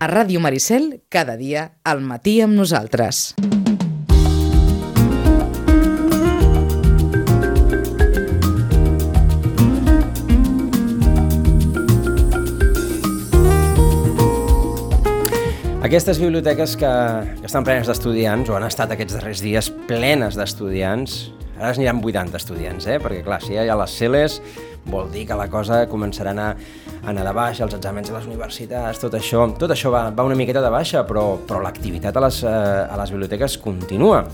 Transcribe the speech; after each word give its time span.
A 0.00 0.06
Ràdio 0.08 0.40
Maricel, 0.40 1.02
cada 1.12 1.34
dia, 1.36 1.74
al 1.84 1.98
matí 2.00 2.38
amb 2.40 2.56
nosaltres. 2.56 3.34
Aquestes 15.84 16.16
biblioteques 16.16 16.78
que, 16.80 16.88
que 17.42 17.44
estan 17.44 17.68
plenes 17.68 17.92
d'estudiants, 17.92 18.48
o 18.48 18.56
han 18.56 18.64
estat 18.64 18.96
aquests 18.96 19.18
darrers 19.18 19.44
dies 19.44 19.68
plenes 19.84 20.40
d'estudiants, 20.40 21.26
ara 21.60 21.70
es 21.74 21.78
aniran 21.78 22.00
80 22.00 22.40
estudiants, 22.40 22.86
eh? 22.88 22.96
perquè 23.02 23.22
clar, 23.26 23.40
si 23.44 23.52
hi 23.54 23.68
ha 23.68 23.76
les 23.76 23.96
celes, 24.00 24.40
vol 24.90 25.10
dir 25.12 25.26
que 25.28 25.36
la 25.36 25.46
cosa 25.52 25.82
començarà 25.90 26.32
a 26.32 26.36
anar, 26.36 26.48
a 27.02 27.10
anar 27.12 27.26
de 27.28 27.34
baixa, 27.36 27.66
els 27.66 27.76
exàmens 27.76 28.10
a 28.10 28.16
les 28.16 28.26
universitats, 28.30 29.02
tot 29.02 29.14
això, 29.18 29.44
tot 29.60 29.76
això 29.76 29.92
va, 29.92 30.06
va 30.10 30.26
una 30.26 30.38
miqueta 30.38 30.64
de 30.64 30.72
baixa, 30.72 31.04
però, 31.06 31.34
però 31.46 31.60
l'activitat 31.64 32.16
a, 32.16 32.24
les, 32.26 32.42
eh, 32.48 32.56
a 32.88 32.96
les 33.02 33.12
biblioteques 33.12 33.58
continua. 33.60 34.24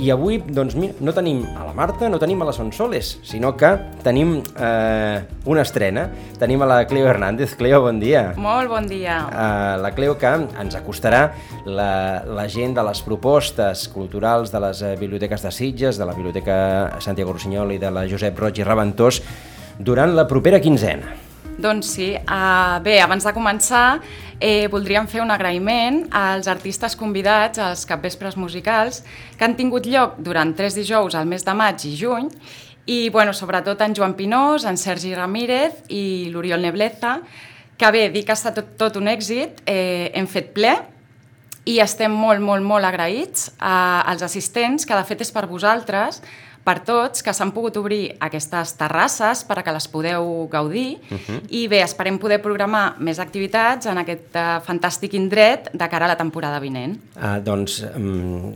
I 0.00 0.08
avui, 0.14 0.38
doncs, 0.40 0.72
mira, 0.80 0.94
no 1.04 1.12
tenim 1.12 1.42
a 1.60 1.66
la 1.66 1.74
Marta, 1.76 2.08
no 2.08 2.16
tenim 2.20 2.40
a 2.40 2.46
la 2.48 2.54
Sonsoles, 2.56 3.18
sinó 3.26 3.52
que 3.60 3.68
tenim 4.00 4.38
eh, 4.56 5.20
una 5.44 5.60
estrena. 5.60 6.06
Tenim 6.40 6.64
a 6.64 6.68
la 6.70 6.78
Cleo 6.88 7.04
Hernández. 7.10 7.52
Cleo, 7.60 7.82
bon 7.84 8.00
dia. 8.00 8.30
Molt 8.40 8.72
bon 8.72 8.88
dia. 8.88 9.18
Uh, 9.28 9.76
la 9.82 9.92
Cleo 9.92 10.16
que 10.16 10.32
ens 10.32 10.78
acostarà 10.78 11.26
la, 11.68 12.24
la 12.24 12.48
gent 12.48 12.78
de 12.78 12.84
les 12.88 13.04
propostes 13.04 13.86
culturals 13.92 14.48
de 14.54 14.64
les 14.64 14.80
uh, 14.80 14.94
biblioteques 14.96 15.44
de 15.44 15.52
Sitges, 15.52 16.00
de 16.00 16.08
la 16.08 16.16
Biblioteca 16.16 17.00
Santiago 17.04 17.36
Rossinyol 17.36 17.76
i 17.76 17.82
de 17.82 17.92
la 17.92 18.08
Josep 18.08 18.40
Roig 18.40 18.56
i 18.56 18.64
Reventós 18.64 19.20
durant 19.76 20.16
la 20.16 20.24
propera 20.30 20.64
quinzena. 20.64 21.29
Doncs 21.60 21.92
sí. 21.94 22.10
Uh, 22.24 22.78
bé, 22.84 22.96
abans 23.04 23.24
de 23.26 23.32
començar, 23.36 24.00
eh, 24.40 24.66
voldríem 24.72 25.06
fer 25.10 25.20
un 25.20 25.30
agraïment 25.30 26.06
als 26.16 26.48
artistes 26.48 26.96
convidats 26.96 27.60
als 27.60 27.84
capvespres 27.86 28.38
musicals 28.40 29.02
que 29.36 29.44
han 29.44 29.56
tingut 29.58 29.86
lloc 29.86 30.16
durant 30.24 30.54
tres 30.56 30.74
dijous 30.78 31.14
al 31.14 31.28
mes 31.28 31.44
de 31.44 31.54
maig 31.54 31.84
i 31.84 31.94
juny 32.00 32.30
i, 32.86 33.10
bueno, 33.12 33.34
sobretot 33.36 33.80
en 33.84 33.94
Joan 33.94 34.16
Pinós, 34.16 34.64
en 34.64 34.80
Sergi 34.80 35.12
Ramírez 35.14 35.84
i 35.92 36.30
l'Oriol 36.32 36.64
Nebleza, 36.64 37.18
que 37.76 37.90
bé, 37.92 38.08
dic 38.10 38.26
que 38.26 38.32
ha 38.32 38.38
estat 38.38 38.56
tot, 38.56 38.72
tot 38.80 38.96
un 39.00 39.08
èxit, 39.12 39.60
eh, 39.68 40.10
hem 40.16 40.26
fet 40.26 40.50
ple 40.56 40.72
i 41.68 41.76
estem 41.84 42.12
molt, 42.12 42.40
molt, 42.40 42.64
molt 42.64 42.88
agraïts 42.88 43.50
a, 43.58 44.00
als 44.08 44.24
assistents, 44.24 44.88
que 44.88 44.96
de 44.96 45.04
fet 45.06 45.20
és 45.26 45.30
per 45.32 45.44
vosaltres, 45.46 46.22
per 46.64 46.76
tots, 46.84 47.22
que 47.24 47.32
s'han 47.32 47.52
pogut 47.56 47.76
obrir 47.80 48.02
aquestes 48.20 48.74
terrasses 48.78 49.42
per 49.48 49.58
a 49.60 49.64
que 49.64 49.72
les 49.72 49.86
podeu 49.88 50.46
gaudir 50.52 50.98
uh 51.10 51.16
-huh. 51.16 51.40
i 51.48 51.66
bé, 51.68 51.82
esperem 51.82 52.18
poder 52.18 52.40
programar 52.42 52.96
més 52.98 53.18
activitats 53.18 53.86
en 53.86 53.98
aquest 53.98 54.34
uh, 54.34 54.60
fantàstic 54.66 55.14
indret 55.14 55.70
de 55.72 55.88
cara 55.88 56.04
a 56.04 56.08
la 56.08 56.16
temporada 56.16 56.60
vinent. 56.60 56.98
Uh, 57.16 57.40
doncs 57.42 57.82
um, 57.96 58.52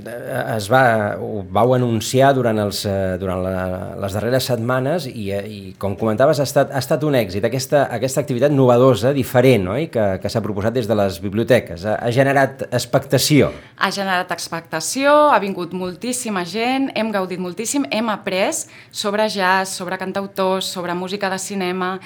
es 0.56 0.70
va, 0.70 1.16
ho 1.18 1.44
vau 1.50 1.74
anunciar 1.74 2.34
durant, 2.34 2.58
els, 2.58 2.84
uh, 2.84 3.16
durant 3.18 3.42
la, 3.42 3.96
les 4.00 4.12
darreres 4.12 4.44
setmanes 4.44 5.06
i, 5.06 5.32
uh, 5.32 5.46
i 5.46 5.74
com 5.78 5.96
comentaves 5.96 6.40
ha 6.40 6.42
estat, 6.42 6.70
ha 6.72 6.78
estat 6.78 7.02
un 7.02 7.14
èxit 7.14 7.44
aquesta, 7.44 7.88
aquesta 7.90 8.20
activitat 8.20 8.52
novedosa, 8.52 9.12
diferent, 9.12 9.68
oi? 9.68 9.88
que, 9.88 10.18
que 10.20 10.28
s'ha 10.28 10.42
proposat 10.42 10.74
des 10.74 10.86
de 10.86 10.94
les 10.94 11.20
biblioteques. 11.20 11.84
Ha, 11.84 11.94
ha 12.04 12.10
generat 12.10 12.66
expectació. 12.70 13.50
Ha 13.78 13.90
generat 13.90 14.30
expectació, 14.30 15.10
ha 15.32 15.38
vingut 15.38 15.72
moltíssima 15.72 16.44
gent, 16.44 16.90
hem 16.94 17.10
gaudit 17.10 17.40
moltíssim, 17.40 17.86
hem 17.94 18.10
après 18.10 18.66
sobre 18.90 19.28
jazz, 19.28 19.70
sobre 19.70 19.98
cantautors, 19.98 20.66
sobre 20.66 20.94
música 20.94 21.30
de 21.30 21.38
cinema. 21.38 21.98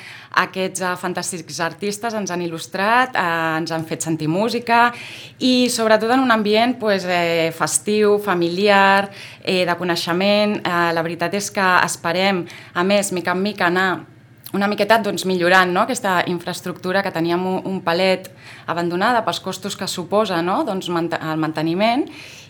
Aquests 0.44 0.84
uh, 0.84 0.92
fantàstics 1.00 1.61
artistes 1.64 2.14
ens 2.14 2.31
han 2.31 2.44
il·lustrat, 2.44 3.17
uh, 3.17 3.56
ens 3.58 3.72
han 3.72 3.86
fet 3.89 4.05
sentir 4.05 4.28
música 4.28 4.91
i 5.41 5.70
sobretot 5.72 6.12
en 6.12 6.27
un 6.27 6.34
ambient 6.34 6.77
pues, 6.78 7.06
eh, 7.09 7.50
festiu, 7.56 8.19
familiar, 8.19 9.09
eh, 9.42 9.64
de 9.64 9.78
coneixement. 9.81 10.59
Uh, 10.61 10.92
la 10.92 11.03
veritat 11.03 11.34
és 11.34 11.50
que 11.50 11.72
esperem, 11.84 12.44
a 12.75 12.84
més, 12.84 13.12
mica 13.16 13.32
en 13.32 13.43
mica, 13.43 13.72
anar 13.72 14.18
una 14.56 14.69
miqueta 14.69 14.98
doncs, 15.04 15.26
millorant 15.28 15.72
no? 15.75 15.84
aquesta 15.84 16.22
infraestructura 16.26 17.03
que 17.04 17.12
teníem 17.12 17.44
un, 17.59 17.81
palet 17.84 18.31
abandonada 18.66 19.25
pels 19.26 19.41
costos 19.44 19.76
que 19.76 19.88
suposa 19.88 20.41
no? 20.42 20.62
doncs, 20.64 20.88
el 20.88 21.41
manteniment 21.41 22.06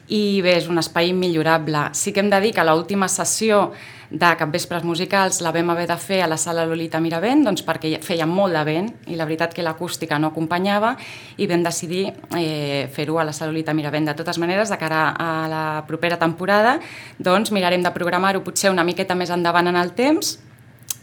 i 0.08 0.40
bé, 0.40 0.54
és 0.56 0.68
un 0.72 0.80
espai 0.80 1.12
millorable. 1.12 1.90
Sí 1.92 2.14
que 2.16 2.22
hem 2.22 2.30
de 2.32 2.40
dir 2.40 2.54
que 2.56 2.64
l'última 2.64 3.10
sessió 3.12 3.72
de 4.08 4.30
capvespres 4.40 4.86
musicals 4.88 5.42
la 5.44 5.52
vam 5.52 5.68
haver 5.74 5.84
de 5.90 5.98
fer 6.00 6.22
a 6.24 6.28
la 6.30 6.38
sala 6.40 6.64
Lolita 6.64 6.96
Miravent 6.96 7.42
doncs 7.44 7.60
perquè 7.66 7.98
feia 8.00 8.24
molt 8.24 8.56
de 8.56 8.62
vent 8.64 8.88
i 9.12 9.18
la 9.20 9.26
veritat 9.28 9.52
que 9.52 9.66
l'acústica 9.66 10.16
no 10.16 10.30
acompanyava 10.32 10.94
i 11.36 11.46
vam 11.50 11.60
decidir 11.66 12.06
eh, 12.38 12.88
fer-ho 12.94 13.18
a 13.20 13.26
la 13.28 13.36
sala 13.36 13.52
Lolita 13.52 13.76
Miravent. 13.76 14.08
De 14.08 14.16
totes 14.16 14.40
maneres, 14.40 14.72
de 14.72 14.80
cara 14.80 15.10
a 15.12 15.30
la 15.50 15.64
propera 15.86 16.16
temporada, 16.16 16.78
doncs 17.18 17.52
mirarem 17.52 17.84
de 17.84 17.92
programar-ho 17.92 18.40
potser 18.46 18.72
una 18.72 18.86
miqueta 18.88 19.18
més 19.18 19.34
endavant 19.34 19.68
en 19.68 19.76
el 19.76 19.92
temps 19.98 20.38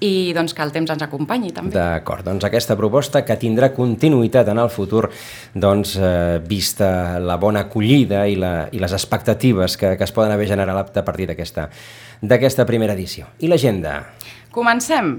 i 0.04 0.34
doncs, 0.36 0.54
que 0.54 0.64
el 0.66 0.74
temps 0.76 0.92
ens 0.92 1.04
acompanyi 1.06 1.54
també. 1.56 1.74
D'acord, 1.76 2.26
doncs 2.28 2.44
aquesta 2.48 2.76
proposta 2.76 3.24
que 3.26 3.38
tindrà 3.40 3.72
continuïtat 3.76 4.50
en 4.52 4.60
el 4.60 4.72
futur 4.74 5.06
doncs, 5.54 5.96
eh, 5.96 6.40
vista 6.46 7.20
la 7.20 7.38
bona 7.42 7.66
acollida 7.68 8.26
i, 8.28 8.36
la, 8.40 8.68
i 8.72 8.82
les 8.82 8.96
expectatives 8.96 9.78
que, 9.78 9.96
que 9.96 10.04
es 10.04 10.16
poden 10.16 10.36
haver 10.36 10.50
generat 10.52 10.98
a 10.98 11.06
partir 11.06 11.30
d'aquesta 11.30 12.66
primera 12.68 12.94
edició. 12.94 13.32
I 13.40 13.52
l'agenda? 13.52 14.02
Comencem. 14.52 15.16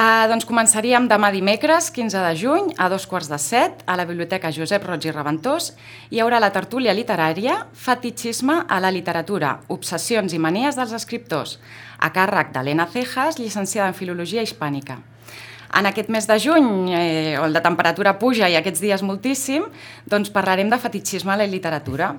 Uh, 0.00 0.24
doncs 0.30 0.46
començaríem 0.48 1.04
demà 1.10 1.28
dimecres, 1.34 1.90
15 1.92 2.20
de 2.24 2.36
juny, 2.40 2.68
a 2.80 2.86
dos 2.88 3.04
quarts 3.04 3.28
de 3.28 3.36
set, 3.36 3.82
a 3.84 3.98
la 4.00 4.06
Biblioteca 4.08 4.48
Josep 4.48 4.86
Roig 4.88 5.04
i 5.04 5.12
Reventós. 5.12 5.74
Hi 6.08 6.22
haurà 6.24 6.38
la 6.40 6.48
tertúlia 6.54 6.94
literària 6.96 7.58
Fetichisme 7.76 8.62
a 8.64 8.78
la 8.80 8.88
literatura, 8.96 9.50
obsessions 9.68 10.32
i 10.32 10.40
manies 10.40 10.78
dels 10.80 10.96
escriptors, 10.96 11.58
a 12.00 12.08
càrrec 12.16 12.54
d'Helena 12.54 12.88
Cejas, 12.88 13.36
llicenciada 13.42 13.90
en 13.92 13.98
Filologia 13.98 14.46
Hispànica. 14.46 14.96
En 15.76 15.90
aquest 15.92 16.08
mes 16.08 16.24
de 16.24 16.40
juny, 16.46 16.70
eh, 16.96 17.36
on 17.36 17.52
la 17.52 17.60
temperatura 17.60 18.16
puja 18.18 18.48
i 18.48 18.56
aquests 18.56 18.80
dies 18.80 19.04
moltíssim, 19.04 19.68
doncs 20.08 20.32
parlarem 20.32 20.72
de 20.72 20.80
fetichisme 20.80 21.36
a 21.36 21.42
la 21.44 21.50
literatura 21.50 22.14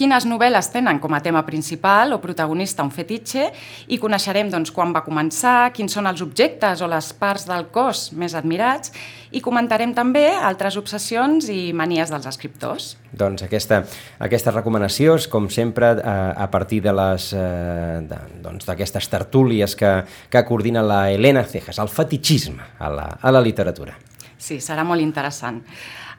quines 0.00 0.24
novel·les 0.24 0.70
tenen 0.72 0.98
com 1.00 1.12
a 1.12 1.20
tema 1.20 1.42
principal 1.44 2.14
o 2.16 2.20
protagonista 2.22 2.84
un 2.86 2.92
fetitxe 2.94 3.50
i 3.92 3.98
coneixerem 4.00 4.48
doncs, 4.52 4.72
quan 4.72 4.94
va 4.96 5.04
començar, 5.04 5.72
quins 5.76 5.92
són 5.92 6.08
els 6.08 6.22
objectes 6.24 6.80
o 6.80 6.88
les 6.88 7.10
parts 7.20 7.44
del 7.50 7.68
cos 7.74 8.08
més 8.16 8.36
admirats 8.38 8.94
i 9.36 9.42
comentarem 9.44 9.92
també 9.94 10.24
altres 10.32 10.78
obsessions 10.80 11.50
i 11.52 11.74
manies 11.76 12.10
dels 12.10 12.26
escriptors. 12.30 12.94
Doncs 13.12 13.44
aquesta, 13.44 13.82
aquestes 14.24 14.54
recomanacions, 14.54 15.28
com 15.28 15.50
sempre, 15.52 15.92
a, 16.00 16.18
a 16.32 16.48
partir 16.50 16.80
de 16.86 16.94
les 16.96 17.30
eh, 17.36 18.00
doncs, 18.40 18.64
d'aquestes 18.64 19.04
doncs, 19.04 19.12
tertúlies 19.12 19.76
que, 19.76 19.98
que 20.32 20.46
coordina 20.48 20.82
la 20.82 21.10
Helena 21.12 21.44
Cejas, 21.44 21.78
el 21.82 21.92
fetichisme 21.92 22.72
a 22.78 22.88
la, 22.94 23.10
a 23.20 23.34
la 23.34 23.44
literatura. 23.44 23.98
Sí, 24.40 24.56
serà 24.64 24.86
molt 24.88 25.04
interessant. 25.04 25.60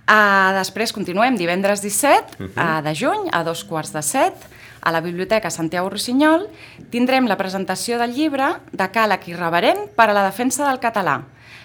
Uh, 0.09 0.51
després 0.57 0.91
continuem 0.91 1.37
divendres 1.37 1.81
17 1.81 2.35
uh 2.39 2.47
-huh. 2.47 2.49
uh, 2.57 2.81
de 2.83 2.95
juny 2.95 3.29
a 3.31 3.43
dos 3.43 3.63
quarts 3.63 3.93
de 3.93 4.01
set 4.01 4.33
a 4.81 4.91
la 4.91 5.01
Biblioteca 5.01 5.49
Santiago 5.49 5.89
Rossinyol 5.89 6.47
tindrem 6.89 7.27
la 7.29 7.37
presentació 7.37 7.99
del 8.01 8.15
llibre 8.15 8.47
de 8.71 8.87
Càleg 8.89 9.27
Irreverent 9.29 9.91
per 9.95 10.09
a 10.09 10.13
la 10.13 10.23
defensa 10.25 10.65
del 10.67 10.79
català. 10.81 11.21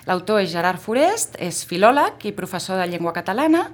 L'autor 0.06 0.42
és 0.42 0.52
Gerard 0.52 0.78
Forest, 0.78 1.36
és 1.40 1.64
filòleg 1.64 2.26
i 2.28 2.34
professor 2.36 2.78
de 2.78 2.86
llengua 2.86 3.14
catalana 3.16 3.70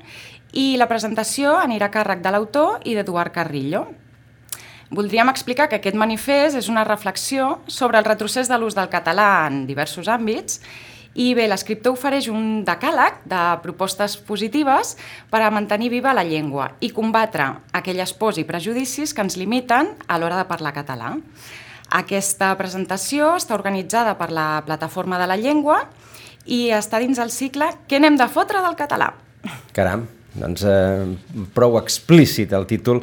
i 0.52 0.76
la 0.78 0.86
presentació 0.86 1.56
anirà 1.58 1.90
a 1.90 1.92
càrrec 1.92 2.22
de 2.22 2.30
l'autor 2.30 2.80
i 2.84 2.94
d'Eduard 2.94 3.34
Carrillo. 3.34 3.86
Voldríem 4.92 5.30
explicar 5.32 5.68
que 5.68 5.80
aquest 5.80 5.96
manifest 5.96 6.56
és 6.56 6.68
una 6.68 6.84
reflexió 6.84 7.62
sobre 7.66 7.98
el 7.98 8.04
retrocés 8.04 8.48
de 8.48 8.58
l'ús 8.60 8.76
del 8.76 8.90
català 8.92 9.48
en 9.48 9.66
diversos 9.66 10.08
àmbits 10.08 10.60
i 11.14 11.32
bé, 11.36 11.44
l'escriptor 11.50 11.92
ofereix 11.92 12.28
un 12.32 12.62
decàleg 12.64 13.18
de 13.28 13.40
propostes 13.64 14.14
positives 14.16 14.94
per 15.32 15.42
a 15.44 15.50
mantenir 15.52 15.90
viva 15.92 16.14
la 16.16 16.24
llengua 16.24 16.70
i 16.80 16.88
combatre 16.94 17.50
aquelles 17.76 18.14
pors 18.16 18.38
i 18.40 18.46
prejudicis 18.48 19.12
que 19.12 19.24
ens 19.24 19.36
limiten 19.36 19.92
a 20.08 20.18
l'hora 20.18 20.38
de 20.40 20.48
parlar 20.48 20.72
català. 20.72 21.12
Aquesta 21.92 22.54
presentació 22.56 23.34
està 23.36 23.52
organitzada 23.58 24.16
per 24.16 24.30
la 24.32 24.62
Plataforma 24.64 25.18
de 25.20 25.28
la 25.28 25.36
Llengua 25.36 25.82
i 26.48 26.70
està 26.72 26.98
dins 27.02 27.20
el 27.20 27.30
cicle 27.30 27.68
Què 27.86 28.00
n'hem 28.00 28.16
de 28.16 28.26
fotre 28.32 28.62
del 28.64 28.78
català? 28.78 29.12
Caram, 29.76 30.06
doncs 30.32 30.64
eh, 30.64 31.04
prou 31.52 31.76
explícit 31.82 32.54
el 32.56 32.64
títol 32.70 33.02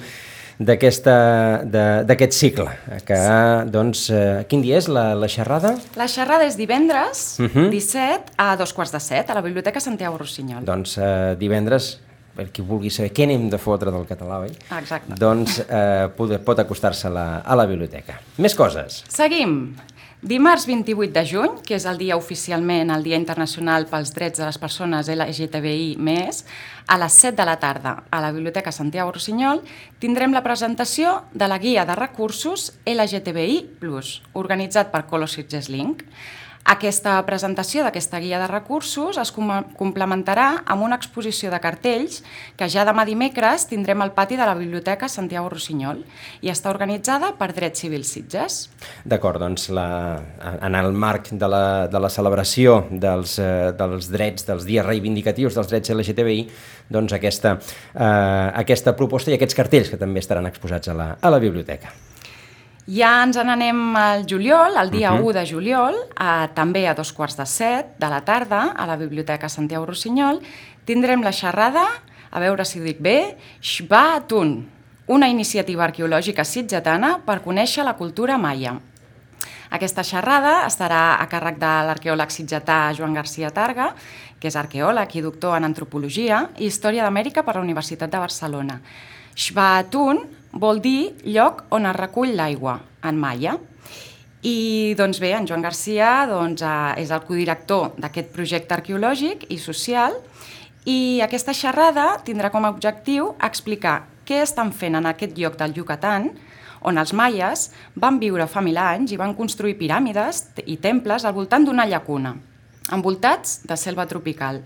d'aquest 0.59 2.35
cicle. 2.35 2.67
Que, 3.07 3.15
sí. 3.15 3.69
doncs, 3.71 4.09
eh, 4.11 4.44
quin 4.51 4.61
dia 4.65 4.77
és 4.81 4.89
la, 4.91 5.13
la 5.15 5.29
xerrada? 5.31 5.75
La 6.00 6.07
xerrada 6.11 6.45
és 6.45 6.57
divendres, 6.59 7.39
uh 7.39 7.47
-huh. 7.47 7.69
17, 7.69 8.35
a 8.38 8.56
dos 8.57 8.73
quarts 8.73 8.91
de 8.91 9.00
set, 9.00 9.29
a 9.29 9.33
la 9.33 9.41
Biblioteca 9.41 9.79
Santiago 9.79 10.17
Rossinyol. 10.17 10.65
Doncs 10.65 10.97
eh, 10.97 11.35
divendres 11.39 12.00
per 12.35 12.51
qui 12.51 12.61
vulgui 12.61 12.89
saber 12.89 13.11
què 13.11 13.23
anem 13.23 13.50
de 13.50 13.57
fotre 13.57 13.91
del 13.91 14.06
català, 14.06 14.39
oi? 14.39 14.51
Exacte. 14.77 15.15
Doncs 15.19 15.59
eh, 15.59 16.07
pot, 16.15 16.31
pot 16.45 16.59
acostar-se 16.59 17.07
a, 17.07 17.09
la, 17.09 17.41
a 17.44 17.55
la 17.55 17.65
biblioteca. 17.65 18.19
Més 18.38 18.55
coses. 18.55 19.03
Seguim. 19.07 19.75
Dimarts 20.21 20.66
28 20.68 21.13
de 21.16 21.21
juny, 21.24 21.54
que 21.63 21.77
és 21.77 21.86
el 21.88 21.95
dia 21.95 22.18
oficialment 22.19 22.89
el 22.92 23.06
Dia 23.06 23.16
Internacional 23.16 23.86
pels 23.88 24.10
Drets 24.12 24.42
de 24.42 24.50
les 24.50 24.57
Persones 24.60 25.07
LGTBI+, 25.07 25.95
a 26.92 26.98
les 27.00 27.19
7 27.24 27.38
de 27.38 27.45
la 27.48 27.56
tarda 27.62 27.94
a 28.12 28.19
la 28.19 28.33
Biblioteca 28.36 28.74
Santiago 28.75 29.13
Rossinyol 29.16 29.62
tindrem 30.04 30.36
la 30.36 30.44
presentació 30.44 31.21
de 31.31 31.48
la 31.48 31.56
Guia 31.57 31.86
de 31.88 31.95
Recursos 31.95 32.74
LGTBI+, 32.83 33.63
organitzat 34.33 34.92
per 34.92 35.06
Colositges 35.07 35.71
Link. 35.71 36.04
Aquesta 36.67 37.15
presentació 37.25 37.81
d'aquesta 37.85 38.19
guia 38.19 38.38
de 38.41 38.47
recursos 38.50 39.17
es 39.17 39.31
complementarà 39.31 40.47
amb 40.69 40.83
una 40.85 40.97
exposició 41.00 41.50
de 41.50 41.59
cartells 41.63 42.19
que 42.59 42.67
ja 42.69 42.83
demà 42.85 43.06
dimecres 43.07 43.65
tindrem 43.69 44.03
al 44.03 44.11
pati 44.13 44.38
de 44.38 44.45
la 44.45 44.57
Biblioteca 44.59 45.07
Santiago 45.09 45.50
Rossinyol 45.50 46.03
i 46.45 46.51
està 46.51 46.69
organitzada 46.69 47.31
per 47.39 47.50
Drets 47.56 47.85
Civils 47.85 48.11
Sitges. 48.13 48.59
D'acord, 49.07 49.39
doncs 49.41 49.69
la, 49.73 49.88
en 50.59 50.77
el 50.77 50.91
marc 50.94 51.31
de 51.31 51.50
la, 51.50 51.63
de 51.88 52.03
la 52.03 52.11
celebració 52.13 52.83
dels, 52.91 53.39
eh, 53.39 53.71
dels 53.79 54.12
drets, 54.12 54.45
dels 54.51 54.67
dies 54.67 54.85
reivindicatius 54.85 55.57
dels 55.57 55.71
drets 55.71 55.95
LGTBI, 55.95 56.45
doncs 56.91 57.15
aquesta, 57.17 57.55
eh, 57.95 58.47
aquesta 58.62 58.94
proposta 59.00 59.31
i 59.31 59.39
aquests 59.39 59.57
cartells 59.57 59.89
que 59.89 60.01
també 60.01 60.21
estaran 60.21 60.50
exposats 60.51 60.91
a 60.91 60.97
la, 60.97 61.12
a 61.19 61.33
la 61.33 61.41
biblioteca. 61.41 61.95
Ja 62.89 63.19
ens 63.21 63.38
n'anem 63.38 63.94
al 64.00 64.24
juliol, 64.25 64.74
el 64.81 64.89
dia 64.89 65.12
uh 65.13 65.19
-huh. 65.19 65.30
1 65.30 65.33
de 65.33 65.45
juliol, 65.45 65.95
a, 66.15 66.47
també 66.56 66.88
a 66.88 66.95
dos 66.95 67.13
quarts 67.13 67.38
de 67.38 67.45
set 67.45 67.86
de 68.00 68.09
la 68.09 68.21
tarda, 68.21 68.74
a 68.75 68.88
la 68.88 68.95
Biblioteca 68.97 69.47
Santiago 69.47 69.86
Rossinyol, 69.86 70.41
tindrem 70.86 71.21
la 71.21 71.31
xerrada, 71.31 71.86
a 72.31 72.39
veure 72.39 72.65
si 72.65 72.80
ho 72.80 72.83
dic 72.83 73.00
bé, 73.00 73.38
Shbatun, 73.62 74.69
una 75.07 75.27
iniciativa 75.27 75.83
arqueològica 75.83 76.44
sitgetana 76.44 77.19
per 77.25 77.44
conèixer 77.44 77.83
la 77.83 77.94
cultura 77.94 78.38
maia. 78.38 78.80
Aquesta 79.69 80.03
xerrada 80.03 80.65
estarà 80.65 81.19
a 81.19 81.27
càrrec 81.27 81.59
de 81.59 81.65
l'arqueòleg 81.65 82.31
sitgetà 82.31 82.91
Joan 82.97 83.13
García 83.13 83.51
Targa, 83.51 83.94
que 84.39 84.47
és 84.47 84.56
arqueòleg 84.56 85.15
i 85.15 85.21
doctor 85.21 85.57
en 85.57 85.63
antropologia 85.63 86.50
i 86.57 86.65
història 86.65 87.03
d'Amèrica 87.03 87.44
per 87.44 87.56
la 87.56 87.62
Universitat 87.62 88.09
de 88.09 88.18
Barcelona. 88.18 88.81
Shbatun 89.36 90.38
vol 90.51 90.81
dir 90.81 91.13
lloc 91.25 91.66
on 91.75 91.86
es 91.86 91.96
recull 91.96 92.36
l'aigua, 92.36 92.80
en 93.04 93.19
maia. 93.19 93.57
I 94.42 94.96
doncs 94.96 95.19
bé, 95.19 95.34
en 95.36 95.48
Joan 95.48 95.62
Garcia 95.62 96.25
doncs, 96.30 96.62
eh, 96.63 97.01
és 97.04 97.12
el 97.12 97.25
codirector 97.28 97.98
d'aquest 98.00 98.31
projecte 98.31 98.74
arqueològic 98.74 99.46
i 99.51 99.57
social 99.60 100.16
i 100.86 101.19
aquesta 101.22 101.54
xerrada 101.54 102.22
tindrà 102.24 102.50
com 102.50 102.63
a 102.63 102.72
objectiu 102.72 103.34
explicar 103.44 104.06
què 104.25 104.40
estan 104.46 104.72
fent 104.72 104.96
en 104.96 105.10
aquest 105.10 105.36
lloc 105.38 105.57
del 105.60 105.74
Yucatán, 105.75 106.30
on 106.81 106.98
els 106.98 107.12
maies 107.12 107.69
van 108.00 108.19
viure 108.22 108.48
fa 108.48 108.62
mil 108.63 108.78
anys 108.80 109.12
i 109.12 109.19
van 109.19 109.36
construir 109.36 109.75
piràmides 109.75 110.46
i 110.66 110.78
temples 110.78 111.25
al 111.25 111.36
voltant 111.36 111.66
d'una 111.66 111.88
llacuna, 111.90 112.36
envoltats 112.96 113.60
de 113.68 113.75
selva 113.75 114.07
tropical. 114.07 114.62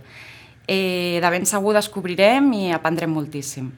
Eh, 0.67 1.19
de 1.19 1.29
ben 1.33 1.47
segur 1.49 1.73
descobrirem 1.73 2.51
i 2.53 2.71
aprendrem 2.71 3.11
moltíssim. 3.11 3.71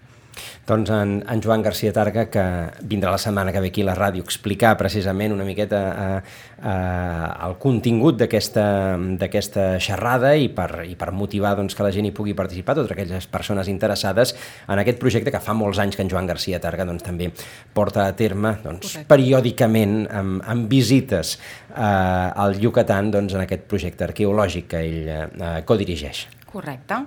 Doncs 0.65 0.89
en, 0.89 1.23
en 1.29 1.41
Joan 1.43 1.61
García 1.61 1.93
Targa, 1.93 2.25
que 2.33 2.43
vindrà 2.89 3.11
la 3.13 3.21
setmana 3.21 3.53
que 3.53 3.61
ve 3.61 3.69
aquí 3.69 3.83
a 3.83 3.89
la 3.91 3.95
ràdio 3.97 4.23
a 4.23 4.25
explicar 4.25 4.73
precisament 4.79 5.33
una 5.35 5.45
miqueta 5.45 5.81
eh, 5.93 6.21
eh, 6.57 7.27
el 7.47 7.57
contingut 7.61 8.17
d'aquesta 8.17 9.65
xerrada 9.77 10.33
i 10.35 10.49
per, 10.49 10.85
i 10.89 10.95
per 10.97 11.11
motivar 11.13 11.55
doncs, 11.59 11.77
que 11.77 11.85
la 11.85 11.93
gent 11.93 12.09
hi 12.09 12.13
pugui 12.15 12.33
participar, 12.37 12.77
totes 12.79 12.95
aquelles 12.95 13.27
persones 13.31 13.69
interessades 13.71 14.33
en 14.67 14.81
aquest 14.81 14.99
projecte 15.01 15.33
que 15.33 15.43
fa 15.43 15.53
molts 15.57 15.81
anys 15.83 15.97
que 15.99 16.05
en 16.05 16.11
Joan 16.11 16.29
García 16.29 16.61
Targa 16.63 16.87
doncs, 16.89 17.05
també 17.05 17.29
porta 17.73 18.07
a 18.07 18.15
terme 18.17 18.55
doncs, 18.63 18.97
periòdicament 19.09 20.07
amb, 20.09 20.41
amb 20.41 20.71
visites 20.71 21.35
eh, 21.37 21.77
al 21.77 22.57
Yucatán 22.61 23.13
doncs, 23.13 23.37
en 23.37 23.45
aquest 23.45 23.69
projecte 23.69 24.09
arqueològic 24.09 24.71
que 24.73 24.81
ell 24.81 25.13
eh, 25.13 25.53
codirigeix. 25.67 26.25
Correcte. 26.49 27.03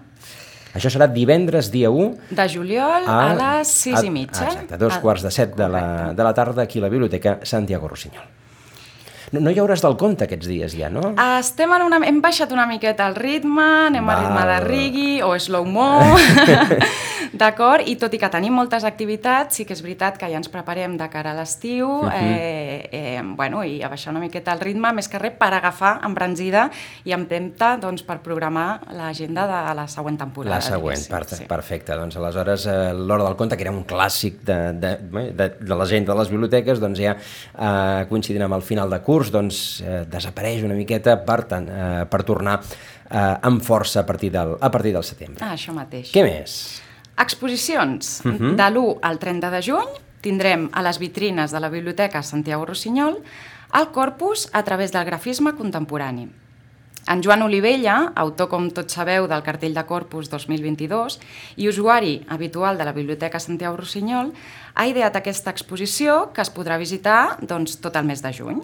Això 0.79 0.93
serà 0.95 1.09
divendres, 1.11 1.73
dia 1.75 1.91
1... 1.91 2.33
De 2.39 2.49
juliol 2.51 3.07
a, 3.07 3.21
a 3.29 3.37
les 3.39 3.77
6 3.85 4.01
a, 4.01 4.03
i 4.07 4.11
mitja. 4.15 4.47
Exacte, 4.47 4.75
a 4.77 4.81
dos 4.81 4.97
a, 4.97 5.03
quarts 5.03 5.27
de 5.27 5.33
set 5.35 5.57
de 5.59 5.69
la, 5.71 5.87
de 6.15 6.27
la 6.27 6.35
tarda 6.37 6.65
aquí 6.65 6.79
a 6.79 6.87
la 6.87 6.93
Biblioteca 6.93 7.41
Santiago 7.43 7.91
Rossinyol. 7.91 8.37
No, 9.33 9.43
no 9.45 9.53
hi 9.53 9.59
hauràs 9.61 9.83
del 9.85 9.97
compte 10.01 10.25
aquests 10.25 10.49
dies 10.49 10.75
ja, 10.79 10.89
no? 10.93 11.13
Estem 11.39 11.73
en 11.77 11.85
una... 11.85 12.01
Hem 12.09 12.23
baixat 12.25 12.53
una 12.55 12.65
miqueta 12.71 13.09
el 13.11 13.17
ritme, 13.19 13.67
anem 13.91 14.07
Val. 14.07 14.15
a 14.15 14.23
ritme 14.23 14.45
de 14.49 14.59
reggae 14.65 15.11
o 15.27 15.35
slow-mo, 15.37 15.89
d'acord? 17.33 17.87
I 17.87 17.97
tot 18.01 18.15
i 18.15 18.19
que 18.19 18.31
tenim 18.33 18.55
moltes 18.57 18.85
activitats, 18.89 19.59
sí 19.59 19.67
que 19.69 19.77
és 19.77 19.83
veritat 19.85 20.19
que 20.19 20.29
ja 20.31 20.39
ens 20.41 20.49
preparem 20.49 20.97
de 20.97 21.09
cara 21.13 21.33
a 21.33 21.39
l'estiu, 21.39 21.87
uh 21.89 22.05
mhm. 22.05 22.11
-huh. 22.11 22.37
eh, 22.39 22.89
eh, 22.93 23.23
bueno, 23.37 23.65
i 23.65 23.83
a 23.83 23.89
baixar 23.89 24.11
una 24.13 24.21
miqueta 24.21 24.53
el 24.53 24.61
ritme, 24.61 24.93
més 24.93 25.09
que 25.09 25.19
res 25.19 25.33
per 25.39 25.53
agafar 25.53 26.01
embranzida 26.05 26.71
i 27.05 27.15
tempta 27.29 27.77
doncs, 27.77 28.03
per 28.03 28.19
programar 28.19 28.81
l'agenda 28.93 29.47
de 29.47 29.75
la 29.75 29.87
següent 29.87 30.19
temporada. 30.19 30.55
La 30.57 30.61
següent, 30.61 31.09
per 31.09 31.25
sí. 31.25 31.45
perfecte. 31.45 31.95
Doncs 31.95 32.17
aleshores, 32.17 32.67
eh, 32.67 32.93
l'Hora 32.95 33.25
del 33.25 33.37
Conte, 33.37 33.57
que 33.57 33.63
era 33.63 33.71
un 33.71 33.85
clàssic 33.85 34.43
de, 34.43 34.73
de, 34.73 34.97
de, 35.33 35.49
de 35.61 35.75
la 35.75 35.85
gent 35.85 36.07
de 36.07 36.15
les 36.15 36.31
biblioteques, 36.31 36.81
doncs 36.81 36.99
ja 36.99 37.17
eh, 37.17 38.07
coincidint 38.09 38.43
amb 38.43 38.55
el 38.55 38.63
final 38.63 38.89
de 38.89 39.01
curs, 39.03 39.19
curs 39.19 39.33
doncs, 39.35 39.81
eh, 39.83 40.05
desapareix 40.09 40.65
una 40.67 40.77
miqueta 40.79 41.19
per, 41.25 41.43
tant, 41.51 41.69
eh, 41.69 42.05
per 42.11 42.23
tornar 42.29 42.59
eh, 42.61 43.49
amb 43.49 43.65
força 43.65 44.03
a 44.03 44.07
partir, 44.07 44.31
del, 44.35 44.57
a 44.61 44.71
partir 44.71 44.93
del 44.95 45.05
setembre. 45.05 45.43
Ah, 45.45 45.55
això 45.57 45.75
mateix. 45.77 46.13
Què 46.15 46.25
més? 46.27 46.59
Exposicions. 47.19 48.21
Uh 48.25 48.29
mhm. 48.29 48.39
-huh. 48.39 48.57
De 48.57 48.71
l'1 48.71 48.99
al 49.03 49.19
30 49.19 49.51
de 49.51 49.63
juny 49.63 49.89
tindrem 50.21 50.69
a 50.73 50.83
les 50.83 50.99
vitrines 50.99 51.51
de 51.51 51.61
la 51.61 51.69
Biblioteca 51.69 52.23
Santiago 52.23 52.67
Rossinyol 52.67 53.23
el 53.75 53.89
corpus 53.89 54.49
a 54.53 54.63
través 54.63 54.93
del 54.93 55.05
grafisme 55.05 55.55
contemporani. 55.55 56.29
En 57.09 57.23
Joan 57.25 57.41
Olivella, 57.43 58.13
autor, 58.21 58.51
com 58.53 58.67
tots 58.69 58.93
sabeu, 58.99 59.25
del 59.31 59.43
cartell 59.43 59.73
de 59.73 59.85
Corpus 59.89 60.29
2022 60.29 61.19
i 61.57 61.69
usuari 61.71 62.19
habitual 62.29 62.77
de 62.77 62.85
la 62.85 62.93
Biblioteca 62.93 63.41
Santiago 63.41 63.79
Rossinyol, 63.81 64.35
ha 64.75 64.87
ideat 64.87 65.17
aquesta 65.17 65.51
exposició 65.51 66.35
que 66.37 66.45
es 66.45 66.53
podrà 66.53 66.77
visitar 66.77 67.39
doncs, 67.41 67.79
tot 67.81 67.97
el 67.97 68.05
mes 68.05 68.21
de 68.21 68.33
juny. 68.37 68.61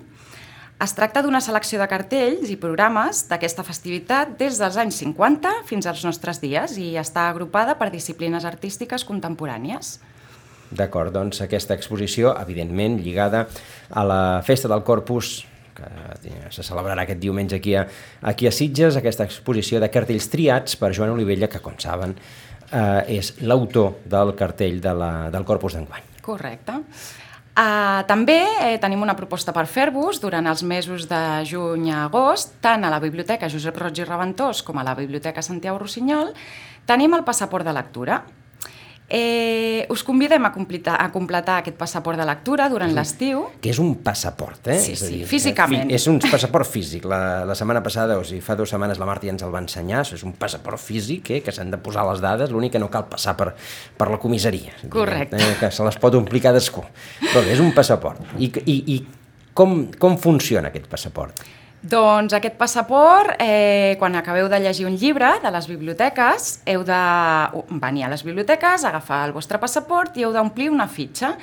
Es 0.82 0.92
tracta 0.92 1.22
d'una 1.22 1.38
selecció 1.40 1.78
de 1.78 1.86
cartells 1.86 2.50
i 2.50 2.56
programes 2.58 3.22
d'aquesta 3.30 3.62
festivitat 3.62 4.34
des 4.40 4.58
dels 4.58 4.76
anys 4.80 4.98
50 5.04 5.52
fins 5.68 5.86
als 5.86 6.02
nostres 6.04 6.40
dies 6.42 6.74
i 6.82 6.96
està 6.98 7.28
agrupada 7.30 7.76
per 7.78 7.92
disciplines 7.94 8.44
artístiques 8.44 9.06
contemporànies. 9.06 10.00
D'acord, 10.74 11.12
doncs 11.14 11.40
aquesta 11.44 11.76
exposició, 11.78 12.34
evidentment, 12.40 12.98
lligada 13.04 13.46
a 13.90 14.02
la 14.04 14.22
Festa 14.42 14.68
del 14.68 14.82
Corpus 14.82 15.44
que 15.74 16.50
se 16.54 16.62
celebrarà 16.62 17.02
aquest 17.02 17.20
diumenge 17.22 17.58
aquí 17.58 17.74
a, 17.74 17.86
aquí 18.22 18.46
a 18.46 18.52
Sitges, 18.54 18.98
aquesta 18.98 19.26
exposició 19.26 19.80
de 19.82 19.90
cartells 19.90 20.28
triats 20.30 20.78
per 20.78 20.92
Joan 20.94 21.14
Olivella, 21.14 21.48
que, 21.50 21.62
com 21.62 21.74
saben, 21.82 22.14
eh, 22.70 23.18
és 23.18 23.34
l'autor 23.42 24.00
del 24.10 24.34
cartell 24.38 24.80
de 24.82 24.94
la, 24.94 25.12
del 25.34 25.46
Corpus 25.46 25.74
d'enguany. 25.78 26.10
Correcte. 26.22 26.78
Uh, 27.54 28.02
també 28.10 28.40
eh, 28.42 28.78
tenim 28.82 29.04
una 29.04 29.14
proposta 29.14 29.52
per 29.54 29.62
fer-vos 29.70 30.18
durant 30.18 30.42
els 30.50 30.64
mesos 30.66 31.04
de 31.06 31.20
juny 31.46 31.92
a 31.94 32.00
agost, 32.08 32.56
tant 32.58 32.82
a 32.82 32.90
la 32.90 32.98
Biblioteca 32.98 33.46
Josep 33.46 33.78
Roig 33.78 34.00
i 34.02 34.06
Reventós 34.08 34.64
com 34.66 34.80
a 34.80 34.82
la 34.82 34.96
Biblioteca 34.98 35.42
Santiago 35.42 35.78
Rossinyol, 35.78 36.32
tenim 36.90 37.14
el 37.14 37.22
passaport 37.22 37.62
de 37.62 37.76
lectura. 37.76 38.24
Eh, 39.08 39.84
us 39.90 40.02
convidem 40.02 40.46
a 40.46 40.50
completar, 40.52 40.96
a 40.96 41.10
completar 41.12 41.58
aquest 41.60 41.76
passaport 41.76 42.16
de 42.16 42.24
lectura 42.24 42.70
durant 42.72 42.94
l'estiu. 42.96 43.42
Que 43.60 43.74
és 43.74 43.80
un 43.82 43.92
passaport, 44.04 44.70
eh? 44.72 44.78
Sí, 44.80 44.94
és 44.96 45.02
sí, 45.02 45.10
dir, 45.12 45.26
físicament. 45.28 45.90
És 45.92 46.06
un 46.08 46.16
passaport 46.22 46.66
físic. 46.66 47.04
La, 47.10 47.44
la 47.44 47.56
setmana 47.58 47.82
passada, 47.84 48.16
o 48.16 48.24
sigui, 48.24 48.40
fa 48.44 48.56
dues 48.56 48.72
setmanes 48.72 49.00
la 49.00 49.08
Marta 49.08 49.28
ja 49.28 49.34
ens 49.34 49.44
el 49.44 49.52
va 49.52 49.60
ensenyar, 49.60 50.06
és 50.16 50.24
un 50.24 50.32
passaport 50.40 50.80
físic, 50.80 51.34
eh, 51.36 51.42
que 51.44 51.52
s'han 51.52 51.74
de 51.74 51.80
posar 51.84 52.06
les 52.08 52.22
dades, 52.24 52.54
l'únic 52.54 52.72
que 52.78 52.80
no 52.80 52.88
cal 52.92 53.04
passar 53.12 53.36
per, 53.36 53.52
per 53.98 54.08
la 54.08 54.20
comissaria. 54.22 54.72
Correcte. 54.88 55.36
Eh, 55.36 55.58
que 55.60 55.70
se 55.70 55.84
les 55.84 56.00
pot 56.00 56.16
omplir 56.16 56.40
cadascú. 56.46 56.86
Però 57.26 57.44
és 57.44 57.60
un 57.60 57.74
passaport. 57.76 58.24
I, 58.40 58.48
i, 58.64 58.78
i 58.96 58.98
com, 59.52 59.84
com 60.00 60.16
funciona 60.18 60.72
aquest 60.72 60.88
passaport? 60.88 61.44
Doncs 61.84 62.32
aquest 62.32 62.54
passaport, 62.56 63.34
eh, 63.44 63.96
quan 64.00 64.14
acabeu 64.16 64.46
de 64.48 64.56
llegir 64.56 64.86
un 64.88 64.94
llibre 64.96 65.34
de 65.42 65.50
les 65.52 65.66
biblioteques, 65.68 66.62
heu 66.64 66.80
de 66.80 67.00
venir 67.82 68.06
a 68.06 68.08
les 68.08 68.24
biblioteques, 68.24 68.86
agafar 68.88 69.26
el 69.26 69.34
vostre 69.36 69.60
passaport 69.60 70.16
i 70.16 70.24
heu 70.24 70.32
d'omplir 70.32 70.70
una 70.72 70.88
fitxa. 70.88 71.34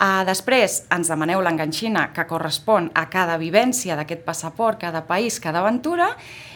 Uh, 0.00 0.22
després 0.24 0.78
ens 0.94 1.10
demaneu 1.12 1.42
l'enganxina 1.44 2.06
que 2.16 2.24
correspon 2.24 2.86
a 2.96 3.02
cada 3.12 3.34
vivència 3.36 3.98
d'aquest 3.98 4.22
passaport, 4.24 4.78
cada 4.80 5.02
país, 5.04 5.36
cada 5.44 5.60
aventura, 5.60 6.14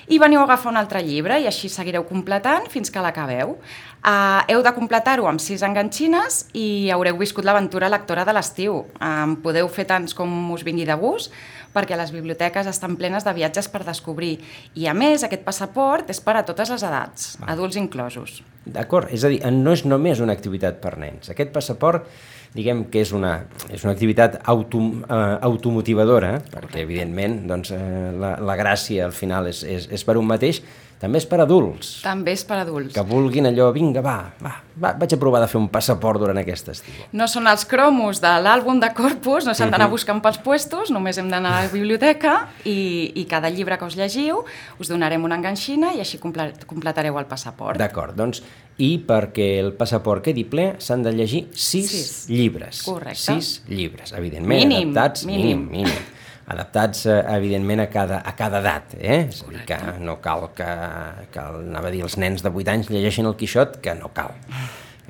i 0.08 0.16
veniu 0.20 0.40
a 0.40 0.46
agafar 0.48 0.70
un 0.72 0.78
altre 0.80 1.02
llibre 1.04 1.36
i 1.40 1.48
així 1.48 1.68
seguireu 1.68 2.06
completant 2.08 2.70
fins 2.72 2.88
que 2.92 3.02
l'acabeu. 3.04 3.58
Uh, 4.04 4.40
heu 4.48 4.64
de 4.64 4.72
completar-ho 4.76 5.28
amb 5.28 5.44
sis 5.44 5.60
enganxines 5.64 6.46
i 6.56 6.88
haureu 6.92 7.20
viscut 7.20 7.44
l'aventura 7.44 7.90
lectora 7.92 8.24
de 8.24 8.32
l'estiu. 8.32 8.82
Uh, 8.96 9.36
podeu 9.44 9.68
fer 9.68 9.84
tants 9.92 10.16
com 10.16 10.32
us 10.56 10.64
vingui 10.64 10.88
de 10.88 10.96
gust, 10.96 11.32
perquè 11.74 11.98
les 12.00 12.12
biblioteques 12.14 12.68
estan 12.70 12.96
plenes 12.96 13.28
de 13.28 13.34
viatges 13.36 13.68
per 13.68 13.82
descobrir. 13.84 14.38
I 14.72 14.88
a 14.88 14.94
més, 14.96 15.24
aquest 15.26 15.44
passaport 15.44 16.08
és 16.08 16.20
per 16.24 16.38
a 16.38 16.44
totes 16.48 16.72
les 16.72 16.84
edats, 16.86 17.34
adults 17.44 17.76
inclosos. 17.80 18.40
D'acord, 18.64 19.12
és 19.12 19.24
a 19.24 19.32
dir, 19.32 19.42
no 19.52 19.74
és 19.76 19.84
només 19.84 20.24
una 20.24 20.32
activitat 20.32 20.80
per 20.80 20.94
nens. 20.96 21.28
Aquest 21.32 21.52
passaport 21.52 22.08
diguem 22.54 22.84
que 22.90 23.02
és 23.02 23.12
una, 23.14 23.34
és 23.68 23.82
una 23.82 23.92
activitat 23.92 24.38
auto, 24.50 24.80
eh, 25.02 25.20
automotivadora, 25.48 26.36
perquè 26.52 26.84
evidentment 26.84 27.40
doncs, 27.50 27.74
eh, 27.74 28.10
la, 28.20 28.36
la 28.38 28.56
gràcia 28.60 29.08
al 29.08 29.14
final 29.16 29.50
és, 29.50 29.64
és, 29.66 29.88
és 29.90 30.06
per 30.06 30.16
un 30.20 30.28
mateix, 30.30 30.62
també 31.04 31.20
és 31.20 31.26
per 31.28 31.38
adults. 31.44 31.90
També 32.04 32.32
és 32.32 32.42
per 32.48 32.58
adults. 32.62 32.94
Que 32.94 33.04
vulguin 33.04 33.48
allò, 33.50 33.68
vinga, 33.74 34.00
va, 34.04 34.16
va, 34.40 34.54
va 34.80 34.92
vaig 35.02 35.12
a 35.12 35.18
provar 35.20 35.42
de 35.42 35.48
fer 35.50 35.58
un 35.60 35.68
passaport 35.72 36.22
durant 36.22 36.40
aquest 36.40 36.70
estiu. 36.72 37.04
No 37.12 37.28
són 37.30 37.48
els 37.50 37.66
cromos 37.68 38.22
de 38.24 38.32
l'àlbum 38.46 38.80
de 38.80 38.88
Corpus, 38.96 39.44
no 39.44 39.52
s'han 39.56 39.74
d'anar 39.74 39.90
buscant 39.92 40.22
pels 40.24 40.40
puestos, 40.44 40.92
només 40.94 41.20
hem 41.20 41.28
d'anar 41.32 41.52
a 41.58 41.64
la 41.66 41.72
biblioteca 41.72 42.36
i, 42.64 43.12
i 43.20 43.26
cada 43.28 43.52
llibre 43.52 43.76
que 43.80 43.88
us 43.90 43.98
llegiu 44.00 44.44
us 44.80 44.92
donarem 44.92 45.24
una 45.28 45.36
enganxina 45.40 45.92
i 45.94 46.00
així 46.04 46.20
completareu 46.22 47.20
el 47.20 47.28
passaport. 47.28 47.78
D'acord, 47.80 48.16
doncs, 48.16 48.40
i 48.80 48.96
perquè 49.06 49.50
el 49.60 49.74
passaport 49.78 50.24
quedi 50.24 50.46
ple 50.48 50.72
s'han 50.82 51.04
de 51.04 51.12
llegir 51.14 51.44
sis, 51.52 51.92
sis. 51.92 52.16
llibres. 52.32 52.82
Correcte. 52.88 53.36
Sis 53.36 53.60
llibres, 53.68 54.16
evidentment, 54.16 54.64
mínim, 54.64 54.96
adaptats, 54.96 55.28
mínim. 55.28 55.68
mínim, 55.68 55.84
mínim 55.84 56.12
adaptats, 56.46 57.06
eh, 57.06 57.18
evidentment, 57.36 57.80
a 57.84 57.88
cada, 57.90 58.20
a 58.24 58.34
cada 58.36 58.60
edat. 58.60 58.96
Eh? 58.98 59.20
És 59.28 59.42
a 59.42 59.50
dir, 59.50 59.62
que 59.68 59.78
no 60.04 60.18
cal 60.24 60.50
que, 60.56 60.70
que 61.32 61.44
anava 61.44 61.88
a 61.88 61.94
dir, 61.94 62.02
els 62.04 62.18
nens 62.20 62.44
de 62.44 62.52
8 62.52 62.74
anys 62.74 62.90
llegeixin 62.92 63.28
el 63.30 63.36
Quixot, 63.40 63.78
que 63.84 63.94
no 63.98 64.12
cal. 64.16 64.36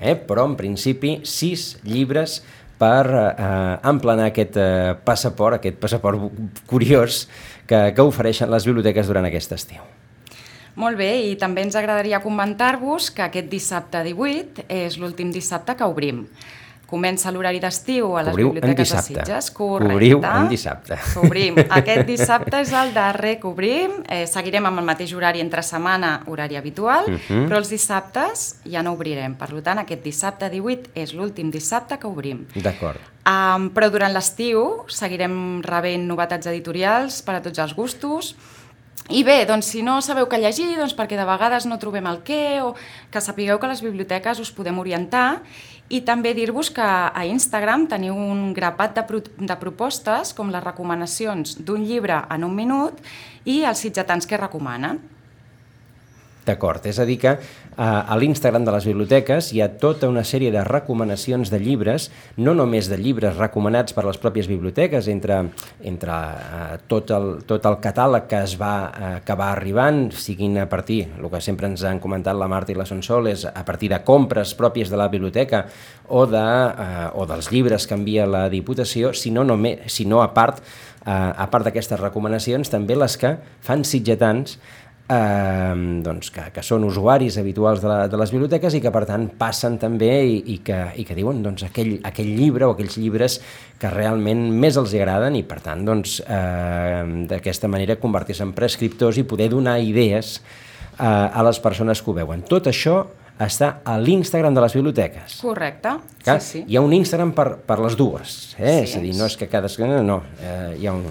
Eh? 0.00 0.14
Però, 0.14 0.46
en 0.46 0.54
principi, 0.58 1.18
sis 1.26 1.74
llibres 1.86 2.40
per 2.78 3.06
eh, 3.08 3.88
emplenar 3.90 4.30
aquest 4.30 4.56
eh, 4.60 4.94
passaport, 5.06 5.58
aquest 5.58 5.78
passaport 5.82 6.30
curiós 6.70 7.24
que, 7.66 7.90
que 7.94 8.06
ofereixen 8.06 8.50
les 8.52 8.66
biblioteques 8.66 9.10
durant 9.10 9.26
aquest 9.28 9.54
estiu. 9.56 9.84
Molt 10.74 10.98
bé, 10.98 11.12
i 11.30 11.36
també 11.38 11.62
ens 11.62 11.76
agradaria 11.78 12.18
comentar-vos 12.22 13.12
que 13.14 13.22
aquest 13.28 13.46
dissabte 13.50 14.00
18 14.02 14.66
és 14.74 14.98
l'últim 14.98 15.30
dissabte 15.30 15.76
que 15.78 15.86
obrim. 15.86 16.24
Comença 16.86 17.30
l'horari 17.32 17.60
d'estiu 17.62 18.12
a 18.16 18.22
les 18.22 18.30
Cobriu 18.30 18.50
biblioteques 18.52 18.90
de 18.92 19.02
Sitges. 19.02 19.50
Correcte. 19.50 19.92
Cobriu 19.92 20.20
en 20.22 20.48
dissabte. 20.48 20.98
Cobrim. 21.14 21.56
Aquest 21.80 22.06
dissabte 22.06 22.60
és 22.60 22.72
el 22.76 22.92
darrer 22.94 23.38
que 23.40 23.48
obrim. 23.48 24.02
Eh, 24.08 24.26
seguirem 24.30 24.66
amb 24.68 24.82
el 24.82 24.84
mateix 24.84 25.14
horari 25.16 25.40
entre 25.40 25.62
setmana, 25.62 26.20
horari 26.26 26.56
habitual, 26.56 27.04
uh 27.08 27.10
Mhm. 27.14 27.20
-huh. 27.28 27.48
però 27.48 27.56
els 27.58 27.70
dissabtes 27.70 28.60
ja 28.64 28.82
no 28.82 28.92
obrirem. 28.92 29.34
Per 29.34 29.62
tant, 29.62 29.78
aquest 29.78 30.02
dissabte 30.02 30.50
18 30.50 30.90
és 30.94 31.14
l'últim 31.14 31.50
dissabte 31.50 31.98
que 31.98 32.06
obrim. 32.06 32.46
D'acord. 32.54 33.00
Um, 33.26 33.70
però 33.72 33.90
durant 33.90 34.12
l'estiu 34.12 34.84
seguirem 34.86 35.62
rebent 35.62 36.06
novetats 36.06 36.46
editorials 36.46 37.22
per 37.22 37.36
a 37.36 37.40
tots 37.40 37.58
els 37.58 37.74
gustos, 37.74 38.36
i 39.10 39.22
bé, 39.22 39.44
doncs 39.44 39.66
si 39.66 39.82
no 39.82 40.00
sabeu 40.00 40.24
què 40.28 40.38
llegir, 40.40 40.76
doncs 40.78 40.94
perquè 40.96 41.16
de 41.16 41.24
vegades 41.28 41.66
no 41.66 41.76
trobem 41.78 42.06
el 42.06 42.22
què, 42.24 42.62
o 42.64 42.74
que 43.10 43.20
sapigueu 43.20 43.58
que 43.60 43.66
les 43.68 43.82
biblioteques 43.82 44.38
us 44.40 44.50
podem 44.50 44.78
orientar, 44.78 45.42
i 45.92 46.00
també 46.00 46.32
dir-vos 46.34 46.70
que 46.72 46.84
a 46.84 47.24
Instagram 47.28 47.86
teniu 47.90 48.16
un 48.16 48.52
grapat 48.56 48.94
de, 48.96 49.04
pro 49.08 49.20
de 49.20 49.56
propostes, 49.60 50.32
com 50.32 50.52
les 50.52 50.64
recomanacions 50.64 51.58
d'un 51.60 51.84
llibre 51.84 52.22
en 52.32 52.46
un 52.46 52.54
minut 52.56 53.00
i 53.44 53.62
els 53.68 53.84
sitgetans 53.84 54.26
que 54.26 54.40
recomanen. 54.40 55.02
D'acord, 56.44 56.84
és 56.84 56.98
a 57.00 57.06
dir 57.08 57.16
que 57.22 57.30
eh, 57.32 57.40
a 57.80 58.16
l'Instagram 58.20 58.66
de 58.66 58.72
les 58.74 58.84
biblioteques 58.84 59.46
hi 59.54 59.62
ha 59.64 59.70
tota 59.80 60.10
una 60.12 60.26
sèrie 60.28 60.50
de 60.52 60.60
recomanacions 60.66 61.48
de 61.48 61.60
llibres, 61.62 62.10
no 62.36 62.52
només 62.52 62.90
de 62.92 62.98
llibres 63.00 63.38
recomanats 63.38 63.96
per 63.96 64.04
les 64.04 64.20
pròpies 64.20 64.50
biblioteques, 64.50 65.08
entre, 65.08 65.40
entre 65.88 66.12
eh, 66.12 66.76
tot, 66.90 67.14
el, 67.16 67.30
tot 67.48 67.64
el 67.70 67.78
catàleg 67.80 68.28
que 68.28 68.42
es 68.44 68.58
va, 68.60 68.74
eh, 68.92 69.14
que 69.24 69.38
va 69.40 69.50
arribant, 69.54 70.10
siguin 70.12 70.60
a 70.60 70.68
partir, 70.68 71.06
el 71.16 71.30
que 71.32 71.40
sempre 71.40 71.70
ens 71.72 71.86
han 71.88 72.02
comentat 72.02 72.36
la 72.36 72.50
Marta 72.50 72.74
i 72.74 72.78
la 72.78 72.88
Sonsol, 72.88 73.32
és 73.32 73.46
a 73.48 73.64
partir 73.64 73.88
de 73.94 74.02
compres 74.04 74.52
pròpies 74.58 74.92
de 74.92 75.00
la 75.00 75.08
biblioteca 75.08 75.64
o, 76.08 76.26
de, 76.28 76.44
eh, 76.44 77.08
o 77.16 77.24
dels 77.30 77.48
llibres 77.54 77.88
que 77.88 77.96
envia 77.96 78.28
la 78.28 78.50
Diputació, 78.52 79.16
sinó, 79.16 79.48
només, 79.48 79.80
sinó 79.88 80.20
a 80.20 80.34
part, 80.36 80.60
eh, 80.60 81.10
a 81.10 81.48
part 81.48 81.64
d'aquestes 81.64 82.04
recomanacions, 82.04 82.68
també 82.68 83.00
les 83.00 83.16
que 83.16 83.38
fan 83.64 83.88
sitgetans 83.88 84.58
eh, 85.08 86.00
doncs 86.04 86.30
que, 86.32 86.46
que 86.54 86.64
són 86.64 86.86
usuaris 86.88 87.36
habituals 87.40 87.82
de, 87.82 87.88
la, 87.90 87.98
de 88.08 88.20
les 88.20 88.32
biblioteques 88.32 88.76
i 88.76 88.82
que 88.84 88.92
per 88.94 89.04
tant 89.08 89.26
passen 89.38 89.78
també 89.80 90.12
i, 90.24 90.38
i, 90.54 90.58
que, 90.64 90.78
i 91.00 91.04
que 91.06 91.16
diuen 91.18 91.42
doncs, 91.44 91.66
aquell, 91.68 91.96
aquell 92.06 92.30
llibre 92.38 92.68
o 92.68 92.74
aquells 92.74 92.96
llibres 93.00 93.40
que 93.80 93.90
realment 93.92 94.46
més 94.60 94.78
els 94.80 94.94
agraden 94.96 95.36
i 95.36 95.44
per 95.48 95.60
tant 95.64 95.84
doncs, 95.86 96.20
eh, 96.24 97.02
d'aquesta 97.30 97.68
manera 97.68 97.98
convertir-se 98.00 98.46
en 98.46 98.54
prescriptors 98.56 99.20
i 99.20 99.26
poder 99.28 99.50
donar 99.52 99.80
idees 99.82 100.38
eh, 100.38 101.04
a 101.04 101.44
les 101.44 101.60
persones 101.60 102.00
que 102.00 102.10
ho 102.10 102.16
veuen. 102.16 102.46
Tot 102.48 102.72
això 102.72 103.02
està 103.44 103.80
a 103.82 103.96
l'Instagram 103.98 104.54
de 104.54 104.62
les 104.62 104.74
biblioteques. 104.76 105.40
Correcte, 105.42 105.96
Clar, 106.22 106.36
sí, 106.40 106.60
sí. 106.60 106.64
Hi 106.70 106.78
ha 106.78 106.82
un 106.84 106.92
Instagram 106.94 107.32
per, 107.34 107.48
per 107.66 107.80
les 107.82 107.96
dues, 107.98 108.54
eh? 108.56 108.84
Sí. 108.84 108.84
és 108.84 108.96
a 108.96 109.00
dir, 109.02 109.14
no 109.18 109.26
és 109.26 109.34
que 109.36 109.48
cadascuna, 109.50 110.04
no, 110.06 110.20
eh, 110.38 110.76
hi 110.78 110.86
ha 110.86 110.94
un, 110.94 111.08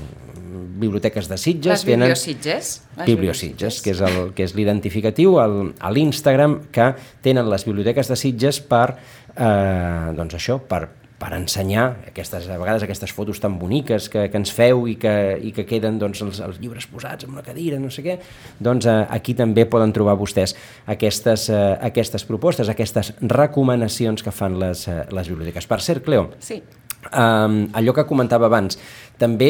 biblioteques 0.84 1.30
de 1.32 1.38
Sitges 1.40 1.72
Les 1.74 1.86
tenen... 1.88 2.10
bibliositges. 2.12 2.72
Les 3.00 3.10
Bibliositges, 3.10 3.82
que 3.84 3.94
és 3.96 4.02
el 4.06 4.18
que 4.38 4.46
és 4.46 4.56
l'identificatiu 4.58 5.40
a 5.40 5.92
l'Instagram 5.96 6.60
que 6.74 6.92
tenen 7.26 7.50
les 7.52 7.66
biblioteques 7.68 8.12
de 8.12 8.20
Sitges 8.20 8.60
per, 8.68 8.98
eh, 9.34 10.12
doncs 10.18 10.38
això, 10.38 10.60
per, 10.70 10.86
per 11.24 11.32
ensenyar 11.38 11.86
aquestes, 12.10 12.50
a 12.52 12.58
vegades 12.60 12.84
aquestes 12.84 13.14
fotos 13.16 13.40
tan 13.40 13.56
boniques 13.60 14.10
que, 14.12 14.26
que 14.32 14.40
ens 14.42 14.52
feu 14.52 14.84
i 14.92 14.98
que, 15.00 15.14
i 15.40 15.54
que 15.56 15.64
queden 15.70 16.00
doncs, 16.02 16.20
els, 16.26 16.42
els 16.44 16.60
llibres 16.60 16.88
posats 16.92 17.24
en 17.24 17.32
una 17.32 17.46
cadira, 17.46 17.80
no 17.80 17.92
sé 17.94 18.04
què, 18.04 18.18
doncs 18.60 18.90
eh, 18.92 19.00
aquí 19.16 19.36
també 19.38 19.64
poden 19.70 19.96
trobar 19.96 20.18
vostès 20.20 20.56
aquestes, 20.92 21.48
eh, 21.54 21.64
aquestes 21.90 22.28
propostes, 22.28 22.72
aquestes 22.72 23.14
recomanacions 23.22 24.26
que 24.26 24.36
fan 24.36 24.60
les, 24.60 24.88
eh, 24.92 25.04
les 25.16 25.32
biblioteques. 25.32 25.70
Per 25.70 25.82
cert, 25.82 26.04
Cleo, 26.04 26.32
Sí. 26.44 26.62
Um, 27.04 27.66
allò 27.76 27.92
que 27.92 28.06
comentava 28.08 28.48
abans, 28.48 28.78
també 29.20 29.50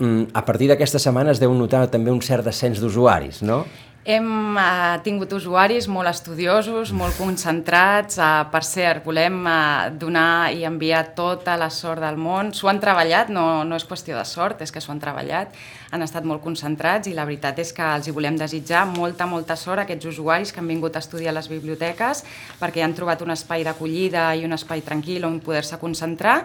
a 0.00 0.44
partir 0.44 0.70
d'aquesta 0.70 0.98
setmana 0.98 1.34
es 1.34 1.40
deu 1.42 1.52
notar 1.54 1.86
també 1.92 2.12
un 2.12 2.22
cert 2.24 2.46
descens 2.46 2.80
d'usuaris, 2.80 3.42
no? 3.44 3.64
Hem 4.00 4.56
eh, 4.56 4.96
tingut 5.04 5.34
usuaris 5.36 5.84
molt 5.92 6.08
estudiosos, 6.08 6.88
molt 6.96 7.18
concentrats. 7.20 8.16
Eh, 8.16 8.28
per 8.48 8.62
cert, 8.64 9.04
volem 9.04 9.42
eh, 9.44 9.90
donar 10.00 10.54
i 10.56 10.64
enviar 10.64 11.02
tota 11.18 11.58
la 11.60 11.68
sort 11.68 12.00
del 12.00 12.16
món. 12.16 12.54
S'ho 12.56 12.70
han 12.72 12.80
treballat, 12.80 13.28
no, 13.28 13.60
no 13.68 13.76
és 13.76 13.84
qüestió 13.84 14.16
de 14.16 14.24
sort, 14.24 14.64
és 14.64 14.72
que 14.72 14.80
s'ho 14.80 14.94
han 14.94 15.04
treballat. 15.04 15.52
Han 15.92 16.00
estat 16.06 16.24
molt 16.24 16.40
concentrats 16.40 17.12
i 17.12 17.14
la 17.14 17.28
veritat 17.28 17.60
és 17.60 17.74
que 17.76 17.92
els 17.98 18.08
hi 18.08 18.16
volem 18.16 18.40
desitjar 18.40 18.86
molta, 18.88 19.28
molta 19.28 19.58
sort 19.60 19.84
a 19.84 19.84
aquests 19.84 20.08
usuaris 20.14 20.54
que 20.56 20.64
han 20.64 20.72
vingut 20.72 20.96
a 20.96 21.04
estudiar 21.04 21.34
a 21.34 21.38
les 21.42 21.52
biblioteques 21.52 22.24
perquè 22.56 22.80
han 22.86 22.96
trobat 22.96 23.20
un 23.20 23.36
espai 23.36 23.68
d'acollida 23.68 24.30
i 24.32 24.48
un 24.48 24.56
espai 24.56 24.80
tranquil 24.80 25.28
on 25.28 25.42
poder-se 25.44 25.76
concentrar 25.76 26.40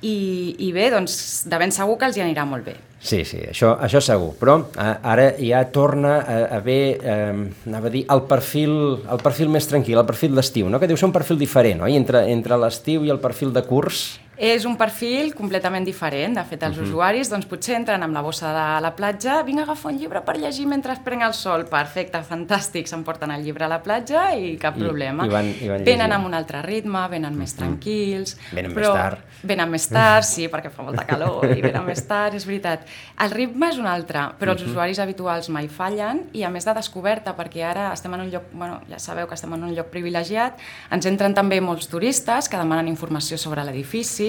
i, 0.00 0.16
i 0.64 0.72
bé, 0.72 0.90
doncs 0.96 1.44
de 1.44 1.60
ben 1.60 1.72
segur 1.74 2.00
que 2.00 2.08
els 2.08 2.16
hi 2.16 2.24
anirà 2.24 2.48
molt 2.48 2.72
bé. 2.72 2.76
Sí, 2.98 3.20
sí, 3.28 3.38
això, 3.44 3.74
això 3.84 4.00
segur, 4.00 4.32
però 4.40 4.56
eh, 4.72 4.92
ara 5.04 5.26
ja 5.36 5.60
torna 5.70 6.16
a 6.24 6.36
haver, 6.56 6.96
eh, 6.96 7.68
anava 7.68 7.90
a 7.90 7.92
dir, 7.92 8.02
el 8.10 8.22
perfil, 8.26 8.72
el 9.04 9.20
perfil 9.22 9.52
més 9.52 9.68
tranquil, 9.68 10.00
el 10.00 10.08
perfil 10.08 10.34
d'estiu, 10.34 10.70
no? 10.72 10.80
que 10.80 10.88
deu 10.88 10.98
ser 10.98 11.10
un 11.10 11.14
perfil 11.14 11.38
diferent, 11.38 11.84
oi? 11.86 11.94
Entre, 11.98 12.24
entre 12.32 12.58
l'estiu 12.58 13.04
i 13.04 13.12
el 13.12 13.20
perfil 13.22 13.52
de 13.54 13.62
curs, 13.68 14.06
És 14.36 14.66
un 14.68 14.76
perfil 14.76 15.30
completament 15.34 15.84
diferent. 15.86 16.34
De 16.36 16.42
fet, 16.44 16.62
els 16.62 16.76
uh 16.76 16.82
-huh. 16.82 16.88
usuaris 16.88 17.30
doncs, 17.30 17.46
potser 17.46 17.76
entren 17.76 18.02
amb 18.02 18.12
la 18.12 18.20
bossa 18.20 18.48
de 18.52 18.80
la 18.82 18.94
platja, 18.94 19.42
vinc 19.42 19.60
a 19.60 19.62
agafar 19.62 19.92
un 19.92 19.98
llibre 19.98 20.20
per 20.20 20.36
llegir 20.36 20.66
mentre 20.66 20.92
es 20.92 20.98
prenc 20.98 21.22
el 21.22 21.32
sol. 21.32 21.64
Perfecte, 21.64 22.18
fantàstic, 22.18 22.86
s'emporten 22.86 23.30
el 23.30 23.42
llibre 23.42 23.64
a 23.64 23.68
la 23.68 23.82
platja 23.82 24.34
i 24.36 24.58
cap 24.58 24.76
I- 24.76 24.80
problema. 24.80 25.24
i 25.24 25.28
van- 25.28 25.54
i 25.60 25.68
van 25.68 25.84
venen 25.84 25.96
llegint. 26.08 26.12
amb 26.12 26.26
un 26.26 26.34
altre 26.34 26.60
ritme, 26.62 27.08
venen 27.08 27.34
més 27.36 27.54
tranquils. 27.54 28.36
Venen 28.52 28.72
però... 28.74 28.92
més 28.92 29.02
tard. 29.02 29.18
Venen 29.42 29.70
més 29.70 29.88
tard, 29.88 30.24
sí, 30.24 30.48
perquè 30.48 30.70
fa 30.70 30.82
molta 30.82 31.04
calor 31.06 31.44
i 31.56 31.60
venen 31.62 31.84
més 31.86 32.06
tard, 32.06 32.34
és 32.34 32.44
veritat. 32.44 32.80
El 33.18 33.30
ritme 33.30 33.68
és 33.70 33.78
un 33.78 33.86
altre, 33.86 34.32
però 34.38 34.52
els 34.52 34.62
usuaris 34.62 34.98
habituals 34.98 35.48
mai 35.48 35.68
fallen 35.68 36.24
i 36.32 36.42
a 36.42 36.50
més 36.50 36.64
de 36.64 36.74
descoberta, 36.74 37.34
perquè 37.36 37.62
ara 37.64 37.92
estem 37.92 38.12
en 38.14 38.20
un 38.20 38.30
lloc, 38.30 38.42
bueno, 38.52 38.80
ja 38.88 38.98
sabeu 38.98 39.26
que 39.26 39.34
estem 39.34 39.52
en 39.54 39.64
un 39.64 39.74
lloc 39.74 39.86
privilegiat, 39.86 40.58
ens 40.90 41.06
entren 41.06 41.32
també 41.34 41.60
molts 41.60 41.88
turistes 41.88 42.48
que 42.48 42.56
demanen 42.58 42.88
informació 42.88 43.38
sobre 43.38 43.64
l'edifici 43.64 44.25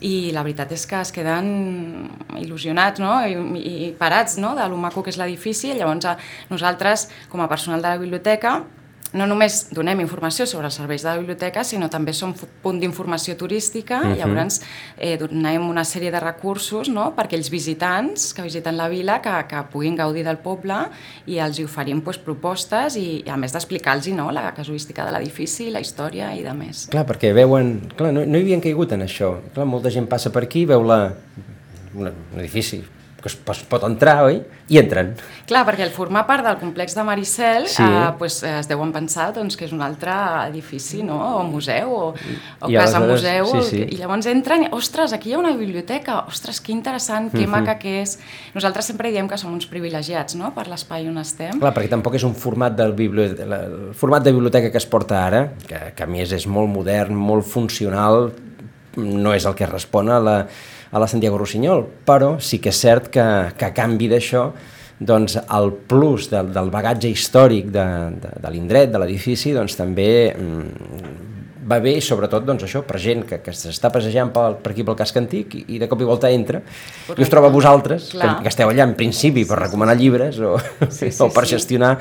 i 0.00 0.14
la 0.32 0.42
veritat 0.46 0.72
és 0.72 0.86
que 0.88 1.00
es 1.04 1.12
queden 1.12 1.48
il·lusionats 2.40 3.02
no? 3.02 3.18
I, 3.26 3.36
i 3.60 3.90
parats 3.98 4.38
no? 4.40 4.54
de 4.56 4.66
lo 4.70 4.80
maco 4.80 5.04
que 5.04 5.12
és 5.12 5.20
l'edifici. 5.20 5.74
Llavors, 5.76 6.28
nosaltres, 6.52 7.08
com 7.32 7.44
a 7.44 7.48
personal 7.52 7.84
de 7.84 7.90
la 7.90 8.00
biblioteca, 8.00 8.60
no 9.12 9.26
només 9.26 9.66
donem 9.74 10.00
informació 10.04 10.46
sobre 10.46 10.68
els 10.68 10.76
serveis 10.78 11.02
de 11.02 11.08
la 11.10 11.18
biblioteca, 11.18 11.64
sinó 11.66 11.88
també 11.90 12.12
som 12.14 12.34
punt 12.62 12.78
d'informació 12.80 13.36
turística, 13.36 14.00
uh 14.00 14.04
-huh. 14.04 14.16
llavors 14.18 14.60
eh, 14.98 15.16
donem 15.18 15.68
una 15.68 15.84
sèrie 15.84 16.10
de 16.10 16.20
recursos 16.20 16.88
no? 16.88 17.14
per 17.14 17.24
aquells 17.24 17.50
visitants 17.50 18.32
que 18.34 18.42
visiten 18.42 18.76
la 18.76 18.88
vila 18.88 19.20
que, 19.20 19.46
que 19.48 19.62
puguin 19.72 19.96
gaudir 19.96 20.24
del 20.24 20.38
poble 20.38 20.74
i 21.26 21.38
els 21.38 21.58
hi 21.58 21.64
oferim 21.64 22.00
pues, 22.02 22.18
propostes 22.18 22.96
i, 22.96 23.24
a 23.26 23.36
més 23.36 23.52
d'explicar-los 23.52 24.08
no? 24.14 24.30
la 24.30 24.54
casuística 24.54 25.04
de 25.04 25.12
l'edifici, 25.12 25.70
la 25.70 25.80
història 25.80 26.34
i 26.34 26.42
de 26.42 26.52
més. 26.52 26.86
clar, 26.90 27.06
perquè 27.06 27.32
veuen... 27.32 27.80
Clar, 27.96 28.12
no, 28.12 28.24
no 28.24 28.38
hi 28.38 28.42
havien 28.42 28.60
caigut 28.60 28.92
en 28.92 29.02
això. 29.02 29.40
Clar, 29.54 29.66
molta 29.66 29.90
gent 29.90 30.06
passa 30.06 30.30
per 30.30 30.42
aquí, 30.42 30.64
veu 30.64 30.82
la, 30.82 31.12
una, 31.94 32.12
un 32.32 32.38
edifici 32.38 32.84
que 33.20 33.28
es, 33.28 33.36
es 33.52 33.58
pot 33.68 33.82
entrar, 33.84 34.24
oi? 34.24 34.40
I 34.70 34.78
entren. 34.80 35.12
Clar, 35.50 35.64
perquè 35.66 35.82
el 35.84 35.90
formar 35.92 36.22
part 36.28 36.44
del 36.46 36.56
complex 36.60 36.94
de 36.96 37.02
Maricel 37.04 37.66
Sí. 37.68 37.82
eh, 37.82 38.10
pues, 38.18 38.42
eh, 38.42 38.58
es 38.60 38.68
deuen 38.70 38.92
pensar 38.94 39.32
doncs, 39.34 39.56
que 39.58 39.64
és 39.66 39.72
un 39.76 39.82
altre 39.82 40.12
edifici, 40.48 41.02
no? 41.02 41.18
o 41.38 41.42
museu, 41.44 41.90
o, 41.92 42.04
o 42.60 42.70
I 42.70 42.76
casa 42.78 43.00
museu, 43.02 43.46
sí, 43.50 43.62
sí. 43.68 43.82
i 43.90 43.98
llavors 43.98 44.26
entren 44.30 44.64
i, 44.64 44.68
ostres, 44.72 45.12
aquí 45.12 45.30
hi 45.30 45.34
ha 45.34 45.38
una 45.42 45.52
biblioteca, 45.56 46.20
ostres, 46.30 46.60
que 46.60 46.72
interessant, 46.72 47.30
que 47.34 47.46
maca 47.50 47.76
que 47.78 48.00
és. 48.02 48.16
Nosaltres 48.54 48.86
sempre 48.92 49.10
diem 49.10 49.28
que 49.28 49.36
som 49.38 49.52
uns 49.52 49.66
privilegiats 49.70 50.36
no? 50.38 50.52
per 50.54 50.68
l'espai 50.70 51.08
on 51.10 51.18
estem. 51.18 51.58
Clar, 51.60 51.74
perquè 51.76 51.90
tampoc 51.92 52.14
és 52.16 52.24
un 52.24 52.34
format, 52.34 52.76
del 52.78 52.92
bibli... 52.96 53.28
la- 53.44 53.64
el 53.66 53.94
format 53.94 54.22
de 54.24 54.32
biblioteca 54.32 54.70
que 54.70 54.78
es 54.78 54.86
porta 54.86 55.24
ara, 55.26 55.44
que, 55.66 55.92
que 55.96 56.02
a 56.04 56.06
més 56.08 56.30
és 56.32 56.46
molt 56.46 56.70
modern, 56.70 57.14
molt 57.18 57.44
funcional, 57.44 58.30
no 58.96 59.32
és 59.34 59.44
el 59.46 59.54
que 59.54 59.66
respon 59.66 60.08
a 60.10 60.18
la, 60.22 60.36
a 60.90 60.98
la 60.98 61.08
Santiago 61.10 61.38
Rossinyol, 61.38 61.84
però 62.06 62.36
sí 62.42 62.58
que 62.62 62.72
és 62.72 62.82
cert 62.82 63.10
que, 63.14 63.24
que 63.56 63.68
a 63.68 63.74
canvi 63.74 64.10
d'això 64.10 64.48
doncs 65.00 65.38
el 65.40 65.70
plus 65.88 66.28
del, 66.28 66.50
del 66.52 66.68
bagatge 66.72 67.08
històric 67.08 67.70
de, 67.72 67.86
de, 68.20 68.32
de 68.42 68.52
l'indret, 68.52 68.90
de 68.92 69.00
l'edifici, 69.00 69.54
doncs 69.56 69.78
també 69.78 70.10
mm, 70.34 71.29
va 71.68 71.78
bé, 71.82 71.96
sobretot 72.00 72.44
doncs, 72.46 72.62
això, 72.64 72.80
per 72.86 72.98
gent 73.02 73.24
que, 73.28 73.40
que 73.44 73.52
s'està 73.52 73.90
passejant 73.92 74.30
per, 74.32 74.54
per 74.64 74.72
aquí 74.72 74.84
pel 74.86 74.96
casc 74.96 75.16
antic 75.20 75.54
i, 75.58 75.64
i 75.76 75.78
de 75.82 75.88
cop 75.90 76.00
i 76.00 76.08
volta 76.08 76.30
entra 76.32 76.62
i 77.16 77.20
us 77.20 77.28
troba 77.32 77.50
a 77.50 77.52
vosaltres, 77.52 78.10
que, 78.12 78.18
Clar. 78.18 78.36
que 78.42 78.48
esteu 78.48 78.70
allà 78.70 78.86
en 78.88 78.94
principi 78.96 79.44
per 79.44 79.58
recomanar 79.60 79.96
llibres 79.98 80.38
o, 80.40 80.54
Sí, 80.88 81.10
sí, 81.12 81.22
o 81.22 81.28
per 81.34 81.44
sí. 81.46 81.56
gestionar 81.56 81.96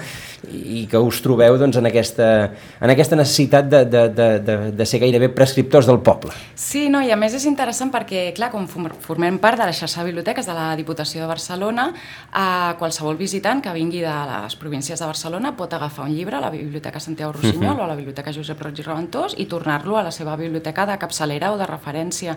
i 0.50 0.86
que 0.88 0.98
us 1.04 1.20
trobeu 1.22 1.58
doncs, 1.60 1.76
en, 1.82 1.90
aquesta, 1.90 2.28
en 2.80 2.94
aquesta 2.94 3.18
necessitat 3.20 3.68
de, 3.68 3.82
de, 3.92 4.04
de, 4.16 4.28
de, 4.40 4.56
de 4.72 4.86
ser 4.88 5.02
gairebé 5.04 5.28
prescriptors 5.36 5.86
del 5.90 6.00
poble. 6.00 6.32
Sí, 6.56 6.86
no, 6.90 7.02
i 7.04 7.12
a 7.12 7.18
més 7.20 7.36
és 7.36 7.44
interessant 7.50 7.92
perquè, 7.92 8.30
clar, 8.38 8.48
com 8.54 8.64
form- 8.72 8.96
formem 9.04 9.36
part 9.44 9.60
de 9.60 9.68
la 9.68 9.74
xarxa 9.76 10.00
de 10.00 10.08
biblioteques 10.14 10.48
de 10.48 10.56
la 10.56 10.70
Diputació 10.80 11.20
de 11.26 11.28
Barcelona, 11.28 11.90
eh, 12.32 12.72
qualsevol 12.80 13.20
visitant 13.20 13.60
que 13.62 13.74
vingui 13.76 14.00
de 14.06 14.16
les 14.32 14.56
províncies 14.56 15.00
de 15.04 15.06
Barcelona 15.12 15.52
pot 15.60 15.74
agafar 15.76 16.06
un 16.08 16.16
llibre 16.16 16.40
a 16.40 16.44
la 16.48 16.50
Biblioteca 16.54 17.02
Santiago 17.04 17.34
Rossinyol 17.36 17.76
o 17.80 17.84
a 17.84 17.92
la 17.92 18.00
Biblioteca 18.00 18.32
Josep 18.32 18.64
Roig 18.64 18.80
i 18.80 18.88
Reventós 18.88 19.36
i 19.38 19.46
tornar-lo 19.60 19.98
a 20.00 20.04
la 20.08 20.12
seva 20.16 20.36
biblioteca 20.40 20.86
de 20.88 20.98
capçalera 21.00 21.52
o 21.54 21.58
de 21.60 21.68
referència, 21.68 22.36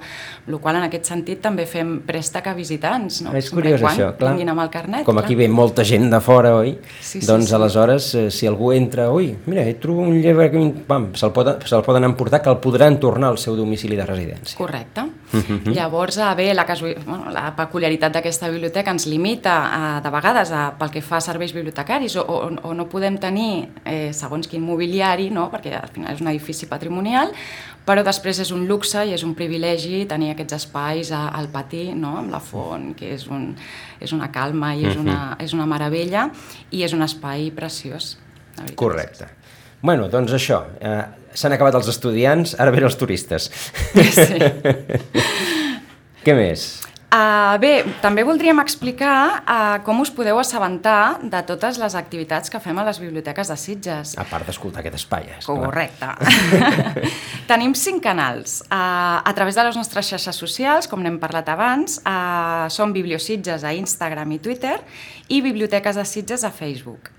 el 0.49 0.59
qual 0.61 0.81
en 0.81 0.87
aquest 0.88 1.09
sentit 1.12 1.43
també 1.45 1.67
fem 1.71 2.00
préstec 2.07 2.50
a 2.50 2.55
visitants, 2.59 3.23
no? 3.25 3.35
És 3.38 3.50
curiós 3.52 3.81
quan 3.81 3.95
això, 3.95 4.12
clar. 4.19 4.35
Amb 4.43 4.61
el 4.64 4.71
carnet. 4.73 5.07
Com 5.07 5.17
clar. 5.17 5.25
aquí 5.25 5.37
ve 5.38 5.49
molta 5.49 5.85
gent 5.87 6.11
de 6.12 6.21
fora, 6.21 6.55
oi? 6.59 6.75
Sí, 7.00 7.21
sí, 7.21 7.26
doncs 7.26 7.49
sí. 7.49 7.55
aleshores, 7.57 8.09
eh, 8.19 8.26
si 8.35 8.49
algú 8.50 8.73
entra, 8.75 9.09
ui, 9.14 9.31
mira, 9.47 9.64
hi 9.69 9.76
trobo 9.81 10.02
un 10.05 10.19
llibre 10.21 10.50
que 10.52 10.62
pam, 10.88 11.12
se'l 11.17 11.33
poden, 11.33 11.62
se 11.69 11.81
poden 11.87 12.09
emportar, 12.11 12.43
que 12.43 12.50
el 12.50 12.59
podran 12.62 12.99
tornar 13.00 13.31
al 13.33 13.38
seu 13.38 13.57
domicili 13.57 13.97
de 13.97 14.07
residència. 14.09 14.59
Correcte. 14.59 15.07
Mhm. 15.33 15.73
Llavors, 15.73 16.19
a 16.19 16.35
bé, 16.35 16.52
la, 16.55 16.67
casu... 16.67 16.91
bueno, 17.07 17.31
la 17.33 17.55
peculiaritat 17.57 18.19
d'aquesta 18.19 18.50
biblioteca 18.52 18.93
ens 18.93 19.07
limita 19.07 19.55
a, 19.62 20.00
de 20.05 20.11
vegades 20.12 20.52
a, 20.52 20.64
pel 20.79 20.93
que 20.93 21.02
fa 21.05 21.19
a 21.19 21.25
serveis 21.25 21.55
bibliotecaris 21.55 22.17
o, 22.21 22.26
o, 22.26 22.50
o 22.69 22.75
no 22.75 22.88
podem 22.91 23.17
tenir 23.21 23.71
eh, 23.85 24.12
segons 24.12 24.49
quin 24.49 24.62
mobiliari, 24.64 25.31
no? 25.31 25.49
perquè 25.52 25.75
al 25.79 25.91
final 25.93 26.12
és 26.12 26.21
un 26.21 26.29
edifici 26.33 26.69
patrimonial, 26.69 27.01
però 27.85 28.04
després 28.06 28.38
és 28.38 28.50
un 28.54 28.66
luxe 28.68 29.02
i 29.09 29.12
és 29.12 29.23
un 29.26 29.35
privilegi 29.35 30.04
tenir 30.06 30.30
aquests 30.32 30.54
espais 30.54 31.11
a, 31.11 31.28
al 31.35 31.49
pati, 31.50 31.88
no? 31.99 32.16
amb 32.21 32.30
la 32.30 32.38
font, 32.40 32.92
que 32.94 33.11
és, 33.16 33.26
un, 33.26 33.56
és 34.00 34.12
una 34.14 34.30
calma 34.30 34.75
i 34.76 34.85
és 34.87 34.94
Mhm. 34.97 35.02
una, 35.02 35.37
és 35.42 35.52
una 35.52 35.66
meravella 35.66 36.28
i 36.71 36.82
és 36.85 36.92
un 36.92 37.02
espai 37.02 37.50
preciós. 37.50 38.16
Correcte. 38.76 39.26
Bueno, 39.82 40.06
doncs 40.09 40.30
això, 40.32 40.61
eh, 40.80 41.02
s'han 41.35 41.52
acabat 41.56 41.75
els 41.75 41.88
estudiants, 41.88 42.54
ara 42.61 42.71
venen 42.71 42.85
els 42.87 42.97
turistes. 43.00 43.50
Sí. 44.12 44.38
Què 46.25 46.35
més? 46.38 46.80
Uh, 47.12 47.59
bé, 47.61 47.71
també 48.00 48.23
voldríem 48.25 48.57
explicar 48.62 49.42
uh, 49.42 49.81
com 49.85 49.99
us 50.00 50.09
podeu 50.09 50.38
assabentar 50.40 51.19
de 51.21 51.42
totes 51.45 51.76
les 51.76 51.97
activitats 51.99 52.49
que 52.49 52.61
fem 52.64 52.78
a 52.81 52.87
les 52.87 53.00
biblioteques 53.02 53.52
de 53.52 53.57
Sitges. 53.61 54.14
A 54.16 54.25
part 54.25 54.49
d'escoltar 54.49 54.81
aquest 54.81 54.97
espai, 55.02 55.28
eh, 55.28 55.37
esclar. 55.37 55.66
Correcte. 55.66 56.09
Tenim 57.52 57.76
cinc 57.76 58.00
canals. 58.07 58.62
Uh, 58.64 59.21
a 59.21 59.33
través 59.37 59.61
de 59.61 59.66
les 59.69 59.76
nostres 59.76 60.09
xarxes 60.09 60.40
socials, 60.40 60.88
com 60.88 61.04
n'hem 61.04 61.21
parlat 61.21 61.52
abans, 61.52 61.99
uh, 62.00 62.64
són 62.73 62.97
Bibliositges 62.97 63.69
a 63.69 63.75
Instagram 63.76 64.33
i 64.33 64.40
Twitter 64.40 64.78
i 65.28 65.45
Biblioteques 65.45 66.00
de 66.00 66.09
Sitges 66.09 66.49
a 66.49 66.54
Facebook. 66.54 67.12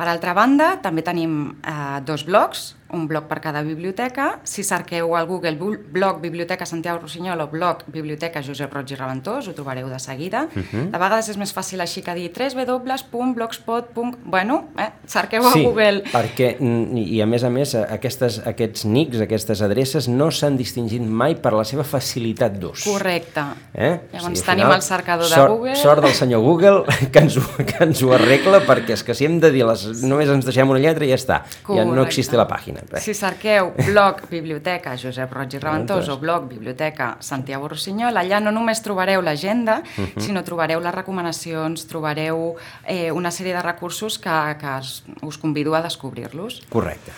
Per 0.00 0.08
altra 0.08 0.32
banda, 0.32 0.78
també 0.80 1.02
tenim 1.04 1.32
eh, 1.60 2.00
dos 2.08 2.22
blogs, 2.24 2.70
un 2.92 3.06
blog 3.08 3.24
per 3.30 3.40
cada 3.40 3.62
biblioteca. 3.62 4.40
Si 4.44 4.64
cerqueu 4.64 5.14
al 5.16 5.26
Google 5.26 5.56
blog 5.56 6.20
Biblioteca 6.20 6.66
Santiago 6.66 7.00
Rossinyol 7.00 7.40
o 7.40 7.48
blog 7.50 7.84
Biblioteca 7.86 8.42
Josep 8.42 8.72
Roig 8.72 8.90
i 8.92 8.98
Reventós, 8.98 9.48
ho 9.48 9.54
trobareu 9.54 9.88
de 9.88 9.98
seguida. 9.98 10.48
Uh 10.54 10.62
-huh. 10.62 10.90
De 10.90 10.98
vegades 10.98 11.28
és 11.28 11.36
més 11.36 11.54
fàcil 11.54 11.80
així 11.80 12.02
que 12.02 12.14
dir 12.14 12.30
www.blogspot. 12.32 13.90
Bueno, 14.24 14.68
eh, 14.78 14.90
cerqueu 15.06 15.46
a 15.46 15.52
Sí, 15.52 15.62
Google 15.64 16.04
perquè, 16.04 16.56
mm, 16.58 16.96
i 16.96 17.20
a 17.22 17.26
més 17.26 17.44
a 17.44 17.50
més, 17.50 17.74
aquestes, 17.74 18.40
aquests 18.46 18.84
nics, 18.84 19.20
aquestes 19.20 19.62
adreces, 19.62 20.08
no 20.08 20.30
s'han 20.30 20.56
distingit 20.56 21.02
mai 21.02 21.36
per 21.36 21.52
la 21.52 21.64
seva 21.64 21.84
facilitat 21.84 22.58
d'ús. 22.58 22.84
Correcte. 22.84 23.40
Eh? 23.74 24.00
Llavors 24.12 24.40
al 24.40 24.46
tenim 24.46 24.64
final, 24.64 24.74
el 24.74 24.82
cercador 24.82 25.28
de 25.28 25.34
sort, 25.34 25.50
Google. 25.50 25.76
Sort 25.76 26.02
del 26.02 26.14
senyor 26.14 26.42
Google 26.42 26.84
que 27.12 27.18
ens, 27.18 27.36
ho, 27.36 27.44
que 27.56 27.84
ens 27.84 28.02
ho 28.02 28.12
arregla, 28.16 28.62
perquè 28.66 28.96
és 28.98 29.04
que 29.04 29.14
si 29.14 29.24
hem 29.28 29.40
de 29.40 29.50
dir, 29.50 29.64
les, 29.66 30.02
només 30.02 30.28
ens 30.28 30.44
deixem 30.44 30.68
una 30.70 30.80
lletra 30.82 31.06
i 31.06 31.12
ja 31.12 31.18
està. 31.20 31.42
Ja 31.66 31.84
no 31.84 31.94
Correcte. 31.94 32.08
existe 32.08 32.36
la 32.36 32.46
pàgina. 32.50 32.79
Bé. 32.90 33.00
Si 33.00 33.12
cerqueu 33.14 33.72
blog 33.86 34.22
Biblioteca 34.30 34.96
Josep 34.96 35.32
Roig 35.32 35.52
i 35.54 35.58
Reventós 35.58 36.06
Reventós. 36.06 36.08
o 36.08 36.18
blog 36.20 36.48
Biblioteca 36.48 37.16
Santiago 37.20 37.68
Rossinyol, 37.68 38.16
allà 38.16 38.40
no 38.40 38.50
només 38.52 38.80
trobareu 38.82 39.20
l'agenda, 39.22 39.82
Mhm. 39.96 40.20
sinó 40.20 40.42
trobareu 40.44 40.80
les 40.80 40.94
recomanacions, 40.94 41.86
trobareu 41.86 42.56
eh, 42.86 43.10
una 43.12 43.30
sèrie 43.30 43.54
de 43.54 43.62
recursos 43.62 44.18
que, 44.18 44.56
que 44.58 45.26
us 45.26 45.38
convido 45.38 45.74
a 45.74 45.82
descobrir-los. 45.82 46.62
Correcte. 46.68 47.12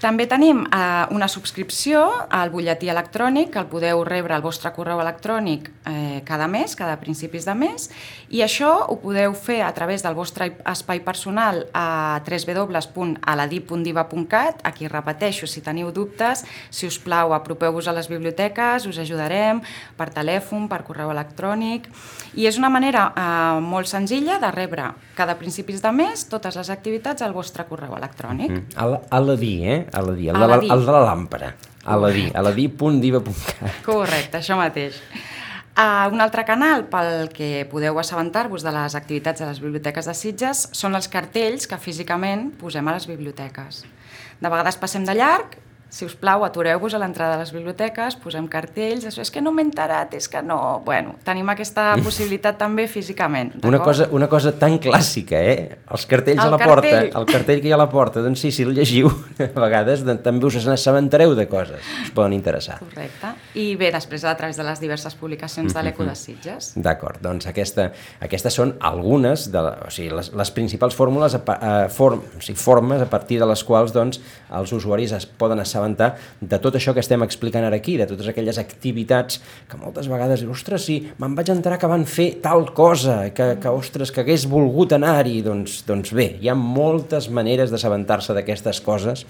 També 0.00 0.26
tenim 0.28 0.58
eh, 0.66 1.06
una 1.16 1.24
subscripció 1.28 2.02
al 2.28 2.50
butlletí 2.52 2.90
electrònic, 2.92 3.50
que 3.54 3.58
el 3.62 3.66
podeu 3.70 4.02
rebre 4.04 4.34
al 4.36 4.42
vostre 4.44 4.68
correu 4.76 5.00
electrònic 5.00 5.70
eh, 5.88 6.20
cada 6.28 6.44
mes, 6.52 6.74
cada 6.76 6.98
principis 7.00 7.46
de 7.48 7.54
mes, 7.56 7.86
i 8.28 8.42
això 8.44 8.74
ho 8.90 8.98
podeu 9.00 9.32
fer 9.32 9.62
a 9.64 9.70
través 9.72 10.02
del 10.04 10.12
vostre 10.14 10.50
espai 10.68 11.00
personal 11.00 11.62
a 11.72 12.20
www.aladip.diva.cat. 12.26 14.60
Aquí 14.68 14.84
repeteixo, 14.88 15.46
si 15.48 15.60
teniu 15.64 15.88
dubtes, 15.96 16.44
si 16.70 16.84
us 16.86 16.98
plau, 17.00 17.32
apropeu-vos 17.32 17.88
a 17.88 17.92
les 17.96 18.08
biblioteques, 18.12 18.84
us 18.86 18.98
ajudarem 19.00 19.62
per 19.96 20.10
telèfon, 20.12 20.68
per 20.68 20.82
correu 20.84 21.08
electrònic, 21.14 21.88
i 22.36 22.44
és 22.46 22.58
una 22.60 22.68
manera 22.68 23.12
eh, 23.16 23.60
molt 23.64 23.88
senzilla 23.88 24.36
de 24.42 24.50
rebre 24.52 24.90
cada 25.16 25.38
principis 25.40 25.80
de 25.80 25.88
mes 25.96 26.28
totes 26.28 26.56
les 26.60 26.68
activitats 26.70 27.22
al 27.24 27.32
vostre 27.32 27.64
correu 27.64 27.96
electrònic. 27.96 28.50
Mm. 28.52 28.62
Al- 28.76 29.00
Aladí, 29.10 29.64
eh? 29.64 29.85
Aladí, 29.92 30.28
el, 30.28 30.34
de 30.34 30.40
la, 30.40 30.54
Aladí. 30.54 30.70
el 30.72 30.86
de 30.86 30.92
la 30.92 31.02
làmpara. 31.06 31.54
Aladí, 31.86 32.26
aladí.diva.cat. 32.34 33.82
Correcte, 33.86 34.40
això 34.40 34.56
mateix. 34.58 34.98
Uh, 35.76 36.08
un 36.08 36.22
altre 36.24 36.40
canal 36.48 36.86
pel 36.88 37.28
que 37.36 37.66
podeu 37.68 37.98
assabentar-vos 38.00 38.64
de 38.64 38.72
les 38.72 38.94
activitats 38.96 39.42
de 39.42 39.48
les 39.50 39.60
biblioteques 39.60 40.08
de 40.08 40.14
Sitges 40.16 40.62
són 40.72 40.96
els 40.96 41.10
cartells 41.12 41.68
que 41.68 41.76
físicament 41.76 42.48
posem 42.56 42.88
a 42.88 42.94
les 42.96 43.04
biblioteques. 43.10 43.82
De 44.40 44.48
vegades 44.48 44.80
passem 44.80 45.04
de 45.04 45.14
llarg, 45.18 45.58
si 45.88 46.04
us 46.04 46.16
plau, 46.18 46.42
atureu-vos 46.44 46.94
a 46.96 46.98
l'entrada 46.98 47.36
de 47.36 47.44
les 47.44 47.52
biblioteques, 47.54 48.16
posem 48.18 48.48
cartells, 48.50 49.06
això 49.06 49.22
és 49.22 49.30
que 49.30 49.40
no 49.40 49.52
m'he 49.54 49.62
enterat, 49.64 50.16
és 50.18 50.26
que 50.28 50.42
no... 50.42 50.82
Bueno, 50.84 51.14
tenim 51.24 51.46
aquesta 51.52 51.92
possibilitat 52.06 52.58
també 52.58 52.88
físicament. 52.90 53.54
Una 53.64 53.78
cosa, 53.80 54.08
una 54.12 54.28
cosa 54.28 54.52
tan 54.58 54.80
clàssica, 54.82 55.38
eh? 55.38 55.78
Els 55.94 56.06
cartells 56.10 56.42
El 56.42 56.50
a 56.50 56.56
la 56.56 56.58
porta, 56.60 56.90
cartell. 56.90 57.12
el 57.20 57.28
cartell 57.30 57.62
que 57.62 57.70
hi 57.70 57.74
ha 57.74 57.78
a 57.78 57.80
la 57.84 57.88
porta, 57.92 58.24
doncs 58.24 58.42
sí, 58.42 58.50
si 58.52 58.66
el 58.66 58.74
llegiu, 58.76 59.12
a 59.46 59.62
vegades 59.62 60.02
de, 60.06 60.18
també 60.26 60.50
us 60.50 60.58
n'assabentareu 60.66 61.36
de 61.38 61.46
coses 61.48 61.78
que 61.78 62.08
us 62.08 62.12
poden 62.18 62.34
interessar. 62.36 62.80
Correcte. 62.82 63.32
I 63.54 63.68
bé, 63.78 63.92
després 63.94 64.26
a 64.26 64.34
través 64.36 64.58
de 64.58 64.66
les 64.66 64.82
diverses 64.82 65.14
publicacions 65.16 65.72
de 65.72 65.86
l'Eco 65.86 66.04
de 66.04 66.16
Sitges. 66.18 66.72
D'acord, 66.76 67.22
doncs 67.22 67.46
aquesta, 67.48 67.92
aquestes 68.26 68.58
són 68.58 68.74
algunes 68.84 69.46
de 69.54 69.62
o 69.62 69.90
sigui, 69.94 70.10
les, 70.18 70.32
les 70.34 70.52
principals 70.52 70.98
fórmules, 70.98 71.38
a, 71.38 71.42
a, 71.56 71.72
form, 71.92 72.26
o 72.36 72.44
sigui, 72.44 72.58
formes 72.60 73.00
a 73.00 73.08
partir 73.10 73.38
de 73.40 73.48
les 73.48 73.62
quals 73.64 73.94
doncs, 73.94 74.20
els 74.56 74.74
usuaris 74.76 75.14
es 75.16 75.26
poden 75.26 75.62
assabentar 75.62 75.75
de 76.40 76.58
tot 76.62 76.74
això 76.78 76.94
que 76.96 77.00
estem 77.04 77.22
explicant 77.26 77.64
ara 77.68 77.76
aquí, 77.76 77.96
de 78.00 78.06
totes 78.08 78.28
aquelles 78.32 78.58
activitats 78.58 79.40
que 79.68 79.76
moltes 79.80 80.08
vegades, 80.08 80.40
dius, 80.42 80.56
ostres, 80.60 80.84
sí, 80.88 80.98
me'n 81.18 81.34
vaig 81.36 81.50
entrar 81.54 81.78
que 81.78 81.86
van 81.90 82.04
fer 82.06 82.40
tal 82.42 82.66
cosa, 82.74 83.30
que, 83.36 83.56
que 83.62 83.68
ostres, 83.72 84.10
que 84.12 84.24
hagués 84.24 84.46
volgut 84.50 84.92
anar-hi, 84.96 85.40
doncs, 85.46 85.82
doncs 85.86 86.12
bé, 86.16 86.32
hi 86.40 86.48
ha 86.48 86.54
moltes 86.58 87.28
maneres 87.30 87.70
d'assabentar-se 87.70 88.34
d'aquestes 88.36 88.80
coses 88.84 89.24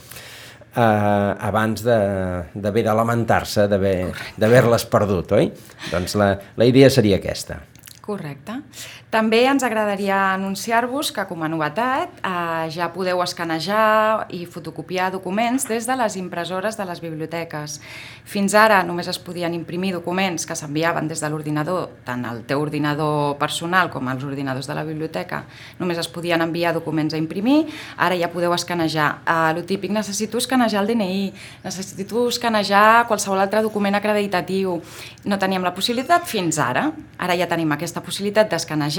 eh, 0.76 0.80
abans 0.80 1.82
de- 1.84 2.42
d'haver 2.54 2.82
de, 2.84 2.88
de 2.90 2.94
lamentar-se 2.96 3.66
d'haver- 3.68 4.12
d'haver-les 4.36 4.84
perdut, 4.92 5.32
oi? 5.32 5.50
Doncs 5.92 6.14
la, 6.20 6.34
la 6.56 6.64
idea 6.68 6.90
seria 6.90 7.16
aquesta. 7.20 7.60
Correcte. 8.06 8.60
També 9.06 9.44
ens 9.46 9.62
agradaria 9.62 10.16
anunciar-vos 10.32 11.12
que, 11.14 11.22
com 11.28 11.44
a 11.46 11.48
novetat, 11.48 12.10
eh, 12.26 12.70
ja 12.74 12.88
podeu 12.90 13.20
escanejar 13.22 14.26
i 14.34 14.40
fotocopiar 14.50 15.12
documents 15.14 15.68
des 15.68 15.86
de 15.86 15.94
les 15.94 16.16
impressores 16.18 16.76
de 16.76 16.84
les 16.84 17.00
biblioteques. 17.00 17.80
Fins 18.24 18.54
ara 18.58 18.82
només 18.82 19.06
es 19.06 19.20
podien 19.22 19.54
imprimir 19.54 19.92
documents 19.94 20.44
que 20.44 20.56
s'enviaven 20.56 21.06
des 21.06 21.20
de 21.22 21.30
l'ordinador, 21.30 21.90
tant 22.04 22.24
el 22.24 22.42
teu 22.42 22.60
ordinador 22.60 23.38
personal 23.38 23.90
com 23.90 24.08
els 24.08 24.24
ordinadors 24.24 24.66
de 24.66 24.74
la 24.74 24.82
biblioteca, 24.82 25.44
només 25.78 25.98
es 25.98 26.08
podien 26.08 26.42
enviar 26.42 26.74
documents 26.74 27.14
a 27.14 27.16
imprimir, 27.16 27.68
ara 27.96 28.18
ja 28.18 28.32
podeu 28.32 28.52
escanejar. 28.54 29.22
Eh, 29.24 29.54
lo 29.54 29.62
típic, 29.62 29.92
necessito 29.92 30.38
escanejar 30.38 30.82
el 30.82 30.88
DNI, 30.88 31.32
necessito 31.62 32.28
escanejar 32.28 33.06
qualsevol 33.06 33.38
altre 33.38 33.62
document 33.62 33.94
acreditatiu. 33.94 34.82
No 35.24 35.38
teníem 35.38 35.62
la 35.62 35.74
possibilitat 35.74 36.26
fins 36.26 36.58
ara. 36.58 36.90
Ara 37.18 37.36
ja 37.38 37.46
tenim 37.46 37.70
aquesta 37.72 38.02
possibilitat 38.02 38.50
d'escanejar 38.50 38.95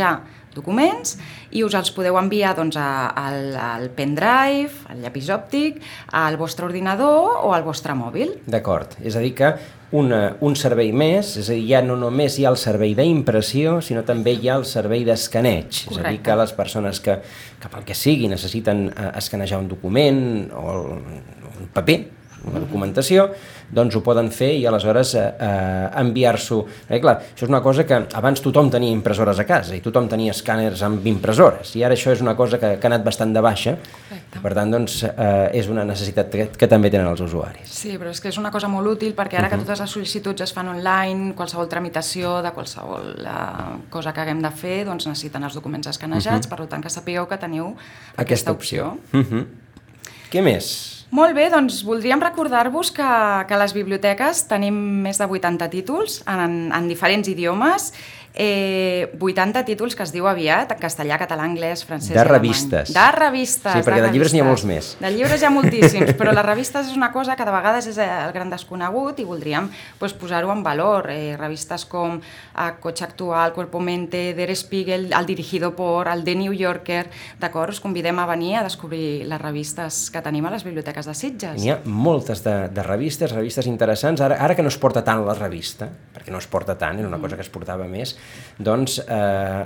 documents 0.57 1.15
i 1.53 1.63
us 1.65 1.75
els 1.77 1.91
podeu 1.95 2.17
enviar 2.19 2.55
doncs, 2.57 2.77
a, 2.81 3.13
al, 3.17 3.55
al 3.61 3.89
pendrive, 3.95 4.73
al 4.91 5.01
llapis 5.03 5.29
òptic, 5.33 5.81
al 6.17 6.37
vostre 6.39 6.67
ordinador 6.67 7.43
o 7.45 7.53
al 7.55 7.65
vostre 7.65 7.95
mòbil. 7.97 8.37
D'acord, 8.49 8.97
és 9.03 9.17
a 9.17 9.23
dir 9.23 9.33
que 9.37 9.53
una, 9.95 10.35
un 10.43 10.57
servei 10.59 10.91
més, 10.91 11.37
és 11.39 11.47
a 11.47 11.55
dir, 11.55 11.63
ja 11.69 11.81
no 11.85 11.95
només 11.99 12.35
hi 12.37 12.45
ha 12.45 12.51
el 12.51 12.59
servei 12.59 12.95
d'impressió, 12.97 13.77
sinó 13.85 14.03
també 14.07 14.35
hi 14.35 14.49
ha 14.49 14.57
el 14.59 14.67
servei 14.67 15.05
d'escaneig. 15.07 15.85
És 15.87 16.01
a 16.01 16.09
dir, 16.09 16.19
que 16.25 16.35
les 16.41 16.53
persones 16.57 16.99
que, 17.03 17.19
que 17.61 17.71
pel 17.71 17.87
que 17.87 17.95
sigui 17.95 18.27
necessiten 18.31 18.89
eh, 18.89 19.09
escanejar 19.21 19.61
un 19.63 19.71
document 19.71 20.21
o 20.51 20.77
un 20.97 21.71
paper, 21.73 22.01
una 22.51 22.61
documentació, 22.63 23.27
doncs 23.69 23.95
ho 23.97 24.01
poden 24.03 24.29
fer 24.31 24.53
i 24.57 24.65
aleshores 24.67 25.13
eh, 25.15 25.23
eh, 25.23 26.01
enviar-s'ho. 26.01 26.59
Eh, 26.87 26.99
clar, 27.03 27.17
això 27.33 27.45
és 27.45 27.51
una 27.51 27.61
cosa 27.63 27.85
que 27.87 27.99
abans 28.19 28.41
tothom 28.43 28.71
tenia 28.71 28.93
impressores 28.93 29.39
a 29.39 29.45
casa 29.47 29.75
i 29.75 29.81
tothom 29.83 30.07
tenia 30.11 30.35
escàners 30.35 30.83
amb 30.87 31.05
impressores 31.09 31.75
i 31.75 31.83
ara 31.83 31.97
això 31.97 32.13
és 32.15 32.23
una 32.23 32.35
cosa 32.39 32.59
que, 32.61 32.75
que 32.79 32.87
ha 32.87 32.91
anat 32.91 33.03
bastant 33.05 33.33
de 33.35 33.43
baixa 33.43 33.75
Correcte. 33.77 34.41
per 34.43 34.53
tant 34.55 34.71
doncs, 34.71 35.01
eh, 35.07 35.59
és 35.59 35.67
una 35.71 35.85
necessitat 35.87 36.31
que, 36.31 36.47
que 36.57 36.69
també 36.71 36.91
tenen 36.93 37.09
els 37.11 37.21
usuaris. 37.25 37.67
Sí, 37.71 37.95
però 37.99 38.13
és 38.13 38.21
que 38.23 38.31
és 38.31 38.39
una 38.39 38.51
cosa 38.53 38.71
molt 38.71 38.95
útil 38.95 39.15
perquè 39.17 39.37
ara 39.37 39.47
uh 39.47 39.53
-huh. 39.53 39.59
que 39.59 39.65
totes 39.65 39.79
les 39.79 39.95
sol·licituds 39.95 40.43
es 40.43 40.53
fan 40.53 40.67
online, 40.67 41.33
qualsevol 41.35 41.67
tramitació 41.67 42.41
de 42.41 42.51
qualsevol 42.51 43.15
uh, 43.19 43.77
cosa 43.89 44.13
que 44.13 44.21
haguem 44.21 44.41
de 44.41 44.51
fer, 44.51 44.85
doncs 44.85 45.07
necessiten 45.07 45.43
els 45.43 45.53
documents 45.53 45.87
escanejats, 45.87 46.47
uh 46.47 46.51
-huh. 46.51 46.57
per 46.57 46.67
tant 46.67 46.83
que 46.83 46.89
sapigueu 46.89 47.27
que 47.27 47.37
teniu 47.37 47.65
aquesta, 47.67 48.21
aquesta 48.21 48.51
opció. 48.51 48.87
opció. 48.87 49.19
Uh 49.19 49.25
-huh. 49.25 49.45
Què 50.31 50.41
més? 50.41 50.96
Molt 51.15 51.37
bé, 51.37 51.45
doncs 51.47 51.79
voldríem 51.87 52.19
recordar-vos 52.19 52.91
que, 52.91 53.07
que 53.47 53.55
a 53.55 53.59
les 53.61 53.71
biblioteques 53.71 54.43
tenim 54.49 54.75
més 55.05 55.21
de 55.21 55.27
80 55.27 55.69
títols 55.71 56.19
en, 56.27 56.67
en 56.75 56.89
diferents 56.91 57.29
idiomes 57.31 57.93
eh, 58.37 59.09
80 59.19 59.65
títols 59.65 59.95
que 59.97 60.05
es 60.05 60.13
diu 60.13 60.27
aviat, 60.29 60.71
en 60.75 60.79
castellà, 60.79 61.17
català, 61.17 61.43
anglès, 61.47 61.81
francès 61.87 62.13
de 62.15 62.23
revistes. 62.23 62.93
De 62.93 63.05
revistes. 63.15 63.73
Sí, 63.73 63.81
perquè 63.81 64.03
de, 64.03 64.07
de 64.07 64.13
llibres 64.13 64.35
n'hi 64.35 64.43
ha 64.43 64.47
molts 64.47 64.63
més. 64.69 64.91
De 65.01 65.09
llibres 65.11 65.41
hi 65.41 65.47
ha 65.47 65.51
moltíssims, 65.53 66.13
però 66.19 66.31
les 66.35 66.45
revistes 66.45 66.91
és 66.91 66.97
una 66.97 67.09
cosa 67.11 67.35
que 67.35 67.47
de 67.47 67.55
vegades 67.55 67.89
és 67.89 67.97
el 68.03 68.33
gran 68.35 68.53
desconegut 68.53 69.17
i 69.19 69.25
voldríem 69.25 69.71
pues, 69.97 70.13
posar-ho 70.13 70.53
en 70.53 70.61
valor. 70.63 71.09
Eh, 71.09 71.33
revistes 71.39 71.87
com 71.89 72.19
eh, 72.21 72.69
Cotxe 72.79 73.07
Actual, 73.07 73.55
Cuerpo 73.57 73.81
Mente, 73.81 74.35
Der 74.37 74.53
Spiegel, 74.55 75.09
El 75.11 75.25
Dirigido 75.25 75.73
por, 75.75 76.07
el 76.07 76.23
The 76.23 76.37
New 76.37 76.53
Yorker, 76.53 77.07
d'acord? 77.41 77.73
Us 77.73 77.81
convidem 77.81 78.21
a 78.21 78.27
venir 78.29 78.57
a 78.61 78.63
descobrir 78.67 79.25
les 79.25 79.41
revistes 79.41 80.07
que 80.13 80.21
tenim 80.21 80.45
a 80.45 80.53
les 80.53 80.63
biblioteques 80.67 81.09
de 81.09 81.17
Sitges. 81.17 81.57
N'hi 81.57 81.73
ha 81.73 81.79
moltes 81.83 82.45
de, 82.45 82.55
de 82.69 82.85
revistes, 82.85 83.33
revistes 83.33 83.65
interessants. 83.65 84.21
Ara, 84.21 84.37
ara 84.45 84.55
que 84.55 84.65
no 84.65 84.69
es 84.69 84.77
porta 84.77 85.01
tant 85.01 85.25
la 85.25 85.33
revista, 85.37 85.89
perquè 86.13 86.29
no 86.33 86.37
es 86.37 86.47
porta 86.47 86.77
tant, 86.77 87.01
era 87.01 87.09
una 87.09 87.21
cosa 87.21 87.35
que 87.35 87.45
es 87.45 87.51
portava 87.51 87.89
més, 87.89 88.13
doncs 88.57 88.97
eh, 88.99 89.13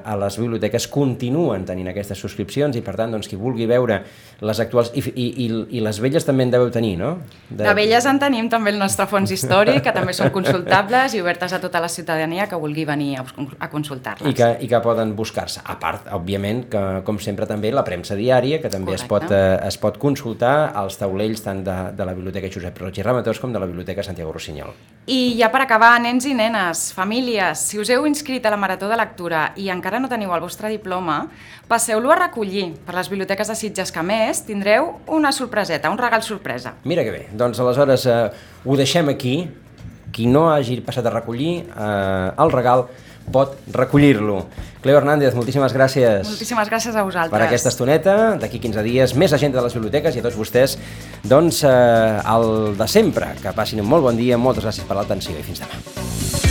a 0.04 0.16
les 0.20 0.38
biblioteques 0.40 0.88
continuen 0.92 1.64
tenint 1.68 1.88
aquestes 1.92 2.20
subscripcions 2.20 2.76
i 2.76 2.84
per 2.84 2.98
tant 3.00 3.14
doncs, 3.16 3.30
qui 3.32 3.40
vulgui 3.40 3.68
veure 3.70 4.02
les 4.42 4.60
actuals 4.60 4.92
i, 4.98 5.04
i, 5.10 5.28
i, 5.46 5.48
i 5.78 5.84
les 5.84 6.00
velles 6.04 6.26
també 6.28 6.48
en 6.48 6.52
deveu 6.52 6.72
tenir, 6.74 6.98
no? 7.00 7.14
De, 7.48 7.64
de 7.64 7.76
velles 7.78 8.06
en 8.10 8.20
tenim 8.20 8.50
també 8.52 8.74
el 8.74 8.80
nostre 8.82 9.08
fons 9.08 9.32
històric 9.32 9.84
que 9.86 9.94
també 9.96 10.16
són 10.18 10.32
consultables 10.38 11.16
i 11.16 11.24
obertes 11.24 11.56
a 11.56 11.62
tota 11.64 11.82
la 11.84 11.90
ciutadania 11.92 12.48
que 12.52 12.60
vulgui 12.60 12.86
venir 12.90 13.14
a, 13.22 13.26
a 13.60 13.70
consultar-les. 13.72 14.34
I 14.34 14.36
que, 14.38 14.50
I 14.66 14.70
que 14.72 14.82
poden 14.84 15.16
buscar-se. 15.16 15.64
A 15.64 15.78
part, 15.80 16.10
òbviament, 16.12 16.66
que 16.72 16.84
com 17.08 17.20
sempre 17.22 17.48
també 17.48 17.72
la 17.72 17.86
premsa 17.88 18.18
diària 18.20 18.60
que 18.62 18.72
també 18.72 18.96
es 18.98 19.06
pot, 19.08 19.30
eh, 19.32 19.56
es 19.68 19.80
pot 19.82 19.98
consultar 20.02 20.72
als 20.76 21.00
taulells 21.00 21.46
tant 21.46 21.64
de, 21.64 21.78
de 21.96 22.08
la 22.08 22.16
Biblioteca 22.18 22.52
Josep 22.52 22.82
Roig 22.82 23.00
i 23.00 23.06
Ramatós 23.06 23.40
com 23.40 23.54
de 23.54 23.62
la 23.62 23.70
Biblioteca 23.70 24.04
Santiago 24.04 24.34
Rossinyol. 24.36 24.74
I 25.12 25.38
ja 25.40 25.50
per 25.54 25.64
acabar, 25.64 25.96
nens 26.04 26.28
i 26.30 26.36
nenes, 26.38 26.90
famílies, 26.98 27.64
si 27.72 27.80
us 27.82 27.90
heu 27.94 28.06
inscrit 28.10 28.46
a 28.46 28.51
la 28.52 28.60
Marató 28.60 28.90
de 28.92 29.00
Lectura 29.00 29.46
i 29.58 29.70
encara 29.74 30.02
no 30.04 30.10
teniu 30.12 30.34
el 30.36 30.44
vostre 30.44 30.70
diploma, 30.70 31.24
passeu-lo 31.72 32.12
a 32.12 32.20
recollir 32.20 32.72
per 32.86 32.98
les 33.00 33.10
biblioteques 33.12 33.50
de 33.50 33.58
Sitges 33.58 33.94
que 33.96 34.04
més 34.06 34.44
tindreu 34.48 34.94
una 35.08 35.32
sorpreseta, 35.36 35.90
un 35.90 36.00
regal 36.02 36.26
sorpresa. 36.28 36.76
Mira 36.84 37.06
que 37.08 37.16
bé, 37.16 37.24
doncs 37.32 37.62
aleshores 37.64 38.06
eh, 38.06 38.20
ho 38.66 38.78
deixem 38.80 39.10
aquí, 39.14 39.36
qui 40.12 40.28
no 40.28 40.50
hagi 40.52 40.82
passat 40.84 41.08
a 41.08 41.16
recollir 41.16 41.62
eh, 41.64 42.44
el 42.44 42.52
regal 42.52 42.90
pot 43.32 43.56
recollir-lo. 43.72 44.46
Cleo 44.82 44.98
Hernández, 44.98 45.36
moltíssimes 45.38 45.74
gràcies. 45.78 46.26
Moltíssimes 46.28 46.70
gràcies 46.72 46.98
a 46.98 47.06
vosaltres. 47.06 47.34
Per 47.36 47.44
aquesta 47.46 47.70
estoneta, 47.70 48.16
d'aquí 48.42 48.60
15 48.60 48.86
dies, 48.88 49.16
més 49.16 49.34
agenda 49.38 49.62
de 49.62 49.68
les 49.68 49.78
biblioteques 49.78 50.18
i 50.18 50.24
a 50.24 50.26
tots 50.26 50.40
vostès, 50.40 50.78
doncs, 51.24 51.64
eh, 51.64 52.22
el 52.36 52.78
de 52.78 52.88
sempre. 52.90 53.36
Que 53.42 53.54
passin 53.56 53.86
un 53.86 53.90
molt 53.90 54.10
bon 54.10 54.18
dia, 54.18 54.42
moltes 54.42 54.66
gràcies 54.66 54.88
per 54.88 54.98
l'atenció 54.98 55.38
i 55.38 55.46
fins 55.46 55.64
demà. 55.64 56.51